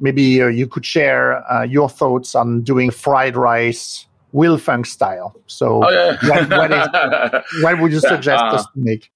[0.02, 5.34] maybe uh, you could share uh, your thoughts on doing fried rice Will Fung style.
[5.48, 6.18] So, oh, yeah.
[6.28, 9.10] what, what, is, what would you suggest us to make?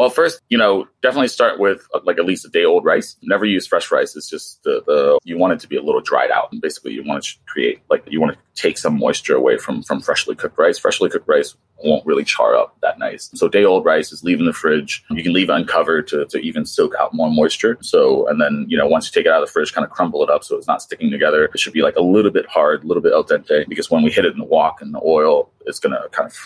[0.00, 3.18] Well, first, you know, definitely start with uh, like at least a day old rice.
[3.20, 4.16] Never use fresh rice.
[4.16, 6.50] It's just the, the you want it to be a little dried out.
[6.50, 9.82] And basically, you want to create like you want to take some moisture away from
[9.82, 10.78] from freshly cooked rice.
[10.78, 13.28] Freshly cooked rice won't really char up that nice.
[13.34, 15.04] So day old rice is leave in the fridge.
[15.10, 17.76] You can leave uncovered to, to even soak out more moisture.
[17.82, 19.90] So and then you know once you take it out of the fridge, kind of
[19.90, 21.44] crumble it up so it's not sticking together.
[21.44, 24.02] It should be like a little bit hard, a little bit al dente because when
[24.02, 26.38] we hit it in the wok and the oil, it's gonna kind of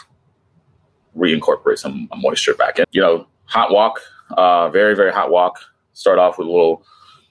[1.16, 2.84] reincorporate some moisture back in.
[2.90, 4.00] You know, hot wok,
[4.36, 5.58] uh, very very hot wok.
[5.92, 6.84] Start off with a little,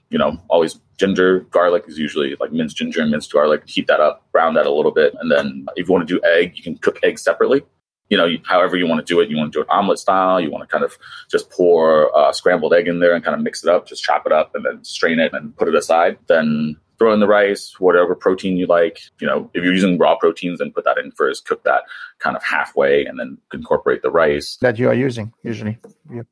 [0.09, 3.63] you know, always ginger, garlic is usually like minced ginger and minced garlic.
[3.67, 6.21] Heat that up, brown that a little bit, and then if you want to do
[6.23, 7.63] egg, you can cook eggs separately.
[8.09, 9.29] You know, however you want to do it.
[9.29, 10.39] You want to do it omelet style.
[10.39, 10.97] You want to kind of
[11.31, 13.87] just pour uh, scrambled egg in there and kind of mix it up.
[13.87, 16.17] Just chop it up and then strain it and put it aside.
[16.27, 18.99] Then throw in the rice, whatever protein you like.
[19.19, 21.83] You know, if you're using raw proteins, then put that in first, cook that
[22.19, 25.77] kind of halfway, and then incorporate the rice that you are using usually.
[26.13, 26.23] Yeah.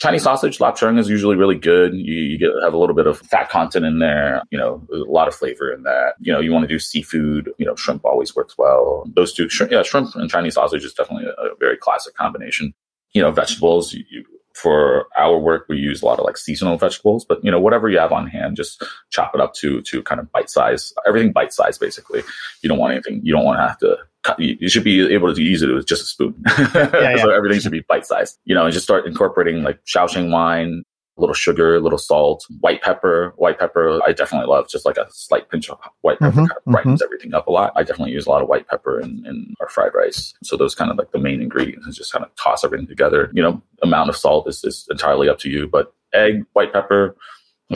[0.00, 1.92] Chinese sausage, lap lapchung is usually really good.
[1.92, 4.42] You, you get have a little bit of fat content in there.
[4.50, 6.14] You know, a lot of flavor in that.
[6.20, 7.50] You know, you want to do seafood.
[7.58, 9.04] You know, shrimp always works well.
[9.14, 12.72] Those two, shrimp, yeah, shrimp and Chinese sausage is definitely a, a very classic combination.
[13.12, 13.92] You know, vegetables.
[13.92, 17.50] You, you, for our work, we use a lot of like seasonal vegetables, but you
[17.50, 20.50] know, whatever you have on hand, just chop it up to to kind of bite
[20.50, 20.92] size.
[21.06, 22.22] Everything bite size, basically.
[22.62, 23.20] You don't want anything.
[23.22, 23.96] You don't want to have to.
[24.22, 26.34] Cut, you should be able to use it with just a spoon.
[26.74, 27.16] Yeah, yeah.
[27.16, 28.38] so everything should be bite sized.
[28.44, 30.84] You know, and just start incorporating like Shaoxing wine,
[31.20, 33.34] little sugar, a little salt, white pepper.
[33.36, 36.58] White pepper, I definitely love just like a slight pinch of white pepper mm-hmm, kind
[36.66, 37.06] of brightens mm-hmm.
[37.06, 37.72] everything up a lot.
[37.76, 40.34] I definitely use a lot of white pepper in, in our fried rice.
[40.42, 43.30] So those kind of like the main ingredients and just kind of toss everything together.
[43.32, 47.16] You know, amount of salt is, is entirely up to you, but egg, white pepper,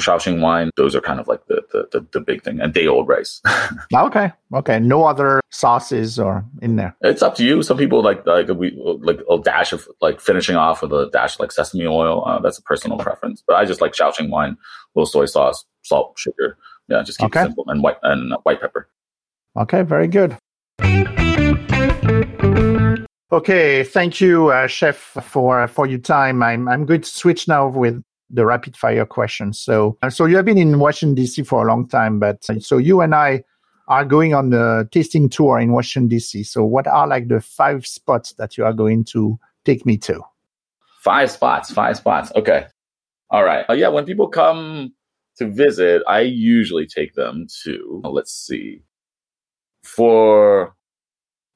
[0.01, 2.61] Shaoxing wine, those are kind of like the, the, the, the big thing.
[2.61, 3.41] And day old rice.
[3.95, 4.33] okay.
[4.53, 4.81] Okay.
[4.81, 6.97] No other sauces or in there.
[7.03, 7.63] It's up to you.
[7.63, 11.35] Some people like like we like a dash of like finishing off with a dash
[11.35, 12.25] of like sesame oil.
[12.27, 13.43] Uh, that's a personal preference.
[13.47, 14.57] But I just like Shaoxing wine,
[14.95, 16.59] little soy sauce, salt, sugar.
[16.89, 17.43] Yeah, just keep okay.
[17.43, 18.89] it simple and white and white pepper.
[19.57, 20.37] Okay, very good.
[23.33, 26.43] Okay, thank you, uh, chef, for for your time.
[26.43, 29.59] I'm I'm going to switch now with the rapid fire questions.
[29.59, 31.43] So, uh, so you have been in Washington D.C.
[31.43, 33.45] for a long time, but uh, so you and I
[33.89, 36.43] are going on the tasting tour in Washington D.C.
[36.45, 40.21] So, what are like the five spots that you are going to take me to?
[41.01, 41.71] Five spots.
[41.71, 42.33] Five spots.
[42.35, 42.67] Okay.
[43.31, 43.67] All right.
[43.69, 43.89] Uh, yeah.
[43.89, 44.95] When people come
[45.37, 48.01] to visit, I usually take them to.
[48.05, 48.83] Let's see.
[49.83, 50.75] For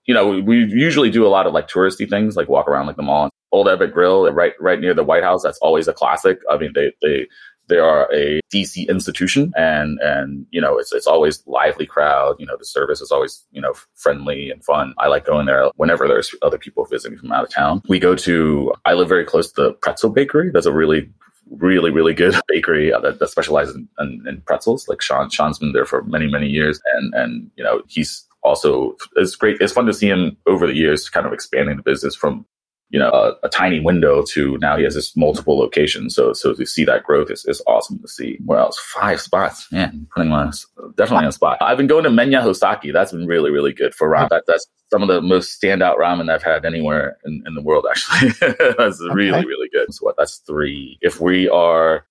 [0.08, 2.86] you know, we, we usually do a lot of like touristy things, like walk around
[2.86, 5.42] like the mall Old Ebbitt Grill, right right near the White House.
[5.42, 6.40] That's always a classic.
[6.50, 7.28] I mean, they they
[7.68, 12.36] they are a DC institution, and and you know it's it's always lively crowd.
[12.38, 14.94] You know, the service is always you know friendly and fun.
[14.98, 17.82] I like going there whenever there's other people visiting from out of town.
[17.88, 18.72] We go to.
[18.86, 20.50] I live very close to the Pretzel Bakery.
[20.50, 21.10] That's a really
[21.52, 25.58] really really good bakery uh, that, that specializes in, in, in, pretzels like sean sean's
[25.58, 29.72] been there for many many years and and you know he's also it's great it's
[29.72, 32.46] fun to see him over the years kind of expanding the business from
[32.90, 36.14] you know, a, a, tiny window to now he has this multiple locations.
[36.14, 38.38] So, so to see that growth is, is awesome to see.
[38.44, 38.78] Where else?
[38.78, 39.70] Five spots.
[39.70, 40.52] Man, putting on
[40.96, 41.58] definitely on a spot.
[41.60, 42.92] I've been going to Menya Hosaki.
[42.92, 44.30] That's been really, really good for ramen.
[44.30, 47.86] That, that's some of the most standout ramen I've had anywhere in, in the world,
[47.90, 48.30] actually.
[48.78, 49.14] that's okay.
[49.14, 49.92] really, really good.
[49.92, 50.16] So what?
[50.16, 50.98] That's three.
[51.02, 52.06] If we are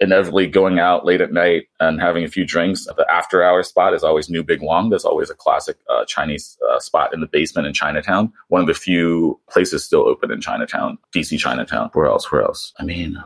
[0.00, 2.84] inevitably going out late at night and having a few drinks.
[2.84, 4.90] The after hour spot is always New Big Wong.
[4.90, 8.32] There's always a classic uh, Chinese uh, spot in the basement in Chinatown.
[8.48, 11.90] One of the few places still open in Chinatown, DC Chinatown.
[11.92, 12.30] Where else?
[12.30, 12.72] Where else?
[12.78, 13.22] I mean,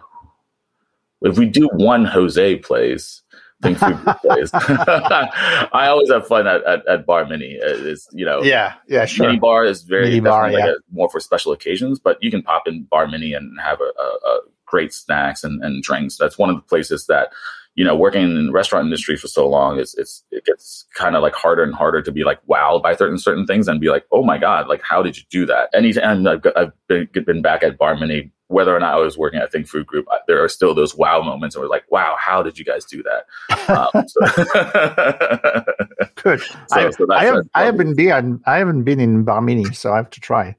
[1.22, 3.22] if we do one Jose place,
[3.62, 4.50] think food plays.
[4.54, 7.58] I always have fun at, at, at Bar Mini.
[7.60, 9.26] It's you know, yeah, yeah, sure.
[9.26, 10.72] Mini bar is very mini bar, like yeah.
[10.72, 14.00] a, more for special occasions, but you can pop in Bar Mini and have a,
[14.00, 16.16] a, a great snacks and, and drinks.
[16.16, 17.32] That's one of the places that,
[17.74, 21.16] you know, working in the restaurant industry for so long, it's, it's it gets kind
[21.16, 23.88] of like harder and harder to be like wowed by certain certain things and be
[23.88, 25.68] like, oh my god, like how did you do that?
[25.74, 29.38] Anytime I've, I've been, been back at Bar Mini, whether or not I was working
[29.40, 32.58] at Think Food Group, there are still those wow moments where like, wow, how did
[32.58, 33.26] you guys do that?
[33.70, 34.20] Um, so.
[36.16, 36.40] Good.
[36.40, 39.92] So, I, so I, have, I haven't been I haven't been in Bar Mini, so
[39.92, 40.56] I have to try.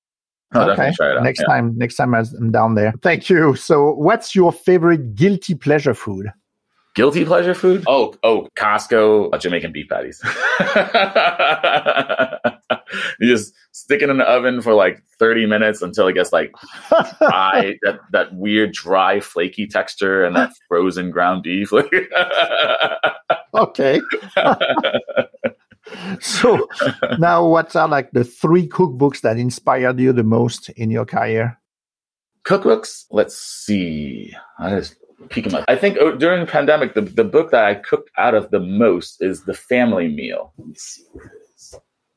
[0.54, 0.92] Oh, okay.
[1.22, 1.46] Next yeah.
[1.46, 2.94] time, next time I'm down there.
[3.02, 3.56] Thank you.
[3.56, 6.32] So, what's your favorite guilty pleasure food?
[6.94, 7.86] Guilty pleasure food?
[7.88, 10.22] Oh, oh, Costco uh, Jamaican beef patties.
[13.20, 16.52] you just stick it in the oven for like 30 minutes until it gets like
[16.90, 21.72] dry, that, that weird, dry, flaky texture and that frozen ground beef.
[23.54, 24.02] okay.
[26.22, 26.68] so
[27.20, 31.60] now what are like the three cookbooks that inspired you the most in your career?
[32.46, 33.06] Cookbooks?
[33.12, 34.34] Let's see.
[34.60, 34.96] I just
[35.30, 38.34] peeking my I think oh, during the pandemic, the, the book that I cooked out
[38.34, 40.54] of the most is The Family Meal.
[40.58, 41.04] Let me see.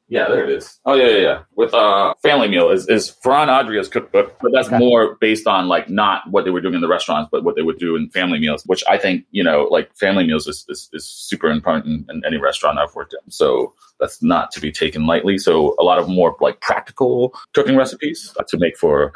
[0.09, 0.79] Yeah, there it is.
[0.85, 1.43] Oh yeah, yeah, yeah.
[1.57, 4.79] With uh, Family Meal is is Ferran Adria's cookbook, but that's okay.
[4.79, 7.63] more based on like not what they were doing in the restaurants, but what they
[7.63, 10.91] would do in family meals, which I think you know like family meals is is,
[10.93, 13.31] is super important in any restaurant I've worked in.
[13.31, 15.39] So that's not to be taken lightly.
[15.39, 19.13] So a lot of more like practical cooking recipes to make for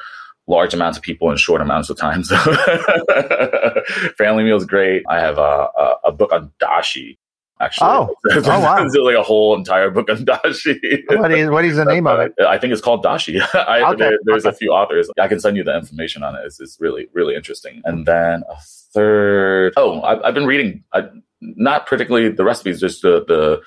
[0.47, 2.25] large amounts of people in short amounts of time.
[2.29, 2.37] So
[4.19, 5.03] family meals great.
[5.09, 7.19] I have a, a, a book on dashi,
[7.61, 7.89] actually.
[7.89, 8.85] Oh, oh wow.
[8.85, 11.03] it's like a whole entire book on dashi.
[11.09, 12.35] what is what is the name of it?
[12.47, 13.41] I think it's called dashi.
[13.55, 13.97] I, okay.
[13.99, 14.55] there, there's okay.
[14.55, 15.11] a few authors.
[15.21, 16.43] I can send you the information on it.
[16.45, 17.83] It's, it's really really interesting.
[17.85, 18.57] And then a
[18.93, 19.75] third.
[19.77, 20.85] Oh, I've, I've been reading.
[20.93, 21.09] I,
[21.41, 23.61] not particularly the recipes, just the the.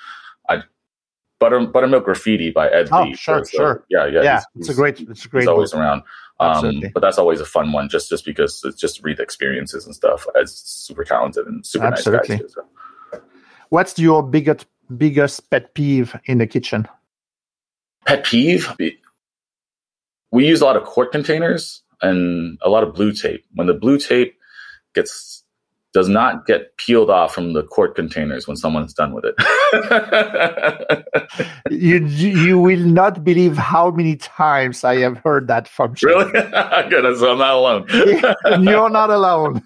[0.50, 0.64] I,
[1.40, 3.16] Butter, Buttermilk Graffiti by Ed oh, Lee.
[3.16, 3.86] Sure, so, sure.
[3.90, 4.22] Yeah, yeah.
[4.22, 5.42] Yeah, it's a great, it's a great.
[5.42, 6.04] He's always around.
[6.40, 9.86] Um, but that's always a fun one, just just because it's just read the experiences
[9.86, 10.28] and stuff.
[10.40, 12.36] As super talented and super Absolutely.
[12.36, 12.54] nice guys.
[12.54, 12.81] Too, so.
[13.72, 14.66] What's your biggest
[14.98, 16.90] biggest pet peeve in the kitchen?
[18.06, 18.68] Pet peeve?
[20.30, 23.46] We use a lot of quart containers and a lot of blue tape.
[23.56, 24.38] When the blue tape
[24.94, 25.41] gets
[25.94, 29.36] does not get peeled off from the quart containers when someone's done with it.
[31.72, 36.10] you you will not believe how many times I have heard that from you.
[36.10, 36.32] Really?
[36.90, 37.18] Good.
[37.18, 37.86] So I'm not alone.
[38.64, 39.62] You're not alone.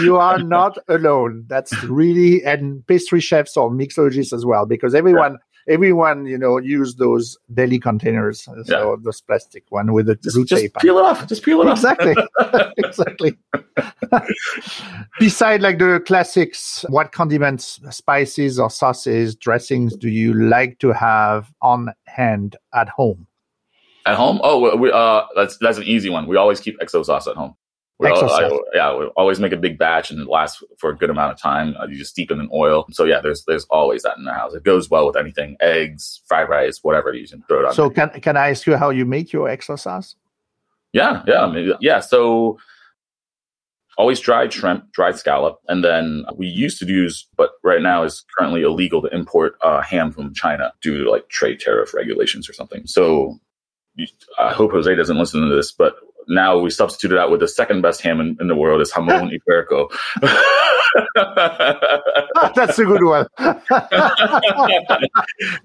[0.00, 1.44] you are not alone.
[1.48, 5.38] That's really and pastry chefs or mixologists as well, because everyone
[5.68, 8.94] everyone, you know, use those deli containers, so yeah.
[9.02, 10.74] those plastic one with the just, just tape.
[10.76, 11.26] peel it off.
[11.26, 11.78] Just peel it off.
[11.78, 12.14] Exactly.
[12.78, 13.36] exactly.
[15.18, 21.52] Beside like the classics, what condiments, spices or sauces, dressings do you like to have
[21.62, 23.26] on hand at home?
[24.06, 24.40] At home?
[24.42, 26.26] Oh, we, uh, that's that's an easy one.
[26.26, 27.56] We always keep XO sauce at home.
[27.98, 30.96] We all, I, yeah, we always make a big batch and it lasts for a
[30.96, 31.74] good amount of time.
[31.80, 32.84] Uh, you just steep it in oil.
[32.90, 34.52] So yeah, there's there's always that in the house.
[34.52, 37.74] It goes well with anything, eggs, fried rice, whatever you can throw it on.
[37.74, 40.14] So can can I ask you how you make your XO sauce?
[40.92, 42.00] Yeah, yeah, maybe, yeah.
[42.00, 42.58] So
[43.96, 48.24] always dried shrimp, dried scallop, and then we used to use, but right now is
[48.36, 52.52] currently illegal to import uh, ham from China due to like trade tariff regulations or
[52.52, 52.86] something.
[52.86, 53.38] So
[54.38, 55.96] I hope Jose doesn't listen to this, but
[56.28, 59.30] now we substituted out with the second best ham in, in the world is jamon
[59.48, 59.88] iberico.
[62.54, 63.26] That's a good one.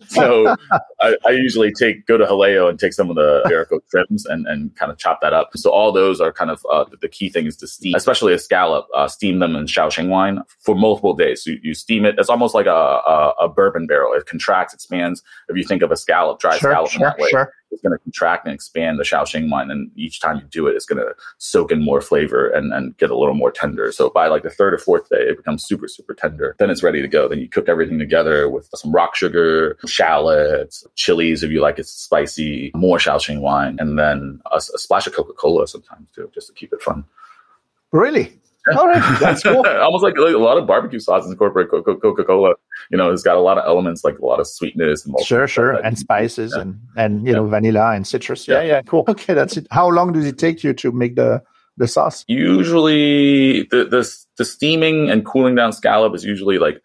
[0.07, 0.55] so
[0.99, 4.45] I, I, usually take go to Jaleo and take some of the iberico trims and,
[4.47, 5.51] and kind of chop that up.
[5.55, 8.39] So all those are kind of uh, the key thing is to steam, especially a
[8.39, 8.87] scallop.
[8.93, 11.43] Uh, steam them in Shaoxing wine for multiple days.
[11.43, 12.15] So you, you steam it.
[12.17, 14.13] It's almost like a, a, a, bourbon barrel.
[14.13, 15.23] It contracts, expands.
[15.49, 17.29] If you think of a scallop, dry sure, scallop sure, in that way.
[17.29, 19.71] Sure it's going to contract and expand the Shaoxing wine.
[19.71, 22.97] And each time you do it, it's going to soak in more flavor and, and
[22.97, 23.91] get a little more tender.
[23.91, 26.55] So by like the third or fourth day, it becomes super, super tender.
[26.59, 27.27] Then it's ready to go.
[27.27, 31.87] Then you cook everything together with some rock sugar, shallots, chilies if you like it
[31.87, 36.47] spicy, more Shaoxing wine, and then a, a splash of Coca Cola sometimes too, just
[36.47, 37.03] to keep it fun.
[37.91, 38.33] Really?
[38.75, 39.65] All right, that's cool.
[39.65, 42.53] Almost like, like, a lot of barbecue sauces incorporate Coca Cola.
[42.89, 45.47] You know, it's got a lot of elements like a lot of sweetness and sure,
[45.47, 46.61] sure, and spices yeah.
[46.61, 47.37] and and you yeah.
[47.37, 48.47] know vanilla and citrus.
[48.47, 49.05] Yeah, yeah, cool.
[49.07, 49.67] Okay, that's it.
[49.71, 51.43] How long does it take you to make the
[51.77, 52.25] the sauce?
[52.27, 56.81] Usually, the the, the steaming and cooling down scallop is usually like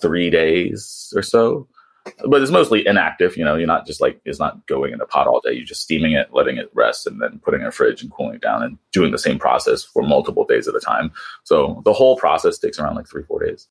[0.00, 1.68] three days or so
[2.24, 3.36] but it's mostly inactive.
[3.36, 5.52] You know, you're not just like it's not going in a pot all day.
[5.52, 8.10] You're just steaming it, letting it rest, and then putting it in a fridge and
[8.10, 11.12] cooling it down, and doing the same process for multiple days at a time.
[11.44, 13.68] So the whole process takes around like three four days.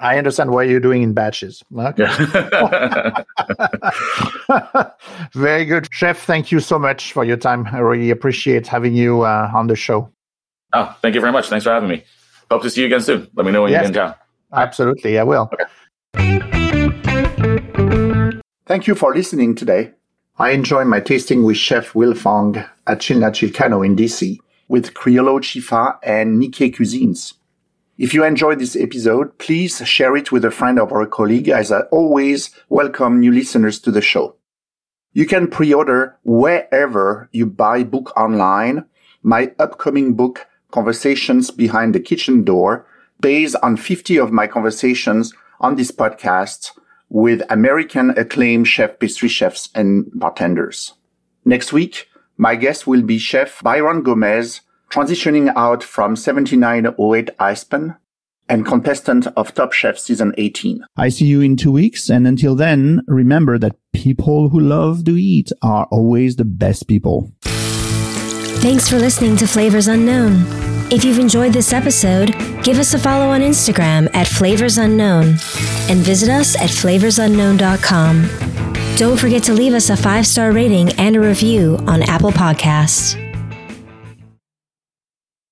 [0.00, 1.62] I understand why you're doing in batches.
[1.76, 2.06] Okay.
[5.32, 6.24] Very good, chef.
[6.24, 7.68] Thank you so much for your time.
[7.70, 10.10] I really appreciate having you uh, on the show.
[10.72, 11.48] Oh, thank you very much.
[11.48, 12.02] Thanks for having me.
[12.50, 13.28] Hope to see you again soon.
[13.34, 14.14] Let me know when yes, you're in town.
[14.52, 15.48] Absolutely, I will.
[15.52, 15.64] Okay.
[18.66, 19.92] Thank you for listening today.
[20.38, 25.38] I enjoy my tasting with Chef Will Fung at China Chilcano in DC with Criollo
[25.38, 27.34] Chifa and Nikkei Cuisines.
[27.96, 31.70] If you enjoyed this episode, please share it with a friend or a colleague as
[31.70, 34.34] I always welcome new listeners to the show.
[35.12, 38.86] You can pre-order wherever you buy book online
[39.22, 42.84] my upcoming book, Conversations Behind the Kitchen Door,
[43.20, 46.72] based on 50 of my conversations on this podcast
[47.08, 50.94] with American acclaimed chef pastry chefs and bartenders.
[51.44, 54.62] Next week, my guest will be Chef Byron Gomez,
[54.94, 57.96] transitioning out from 7908 Aspen
[58.48, 60.84] and contestant of Top Chef Season 18.
[60.96, 62.08] I see you in two weeks.
[62.08, 67.32] And until then, remember that people who love to eat are always the best people.
[67.42, 70.44] Thanks for listening to Flavors Unknown.
[70.92, 72.32] If you've enjoyed this episode,
[72.62, 75.24] give us a follow on Instagram at Flavors Unknown
[75.88, 78.28] and visit us at flavorsunknown.com.
[78.96, 83.23] Don't forget to leave us a five star rating and a review on Apple Podcasts.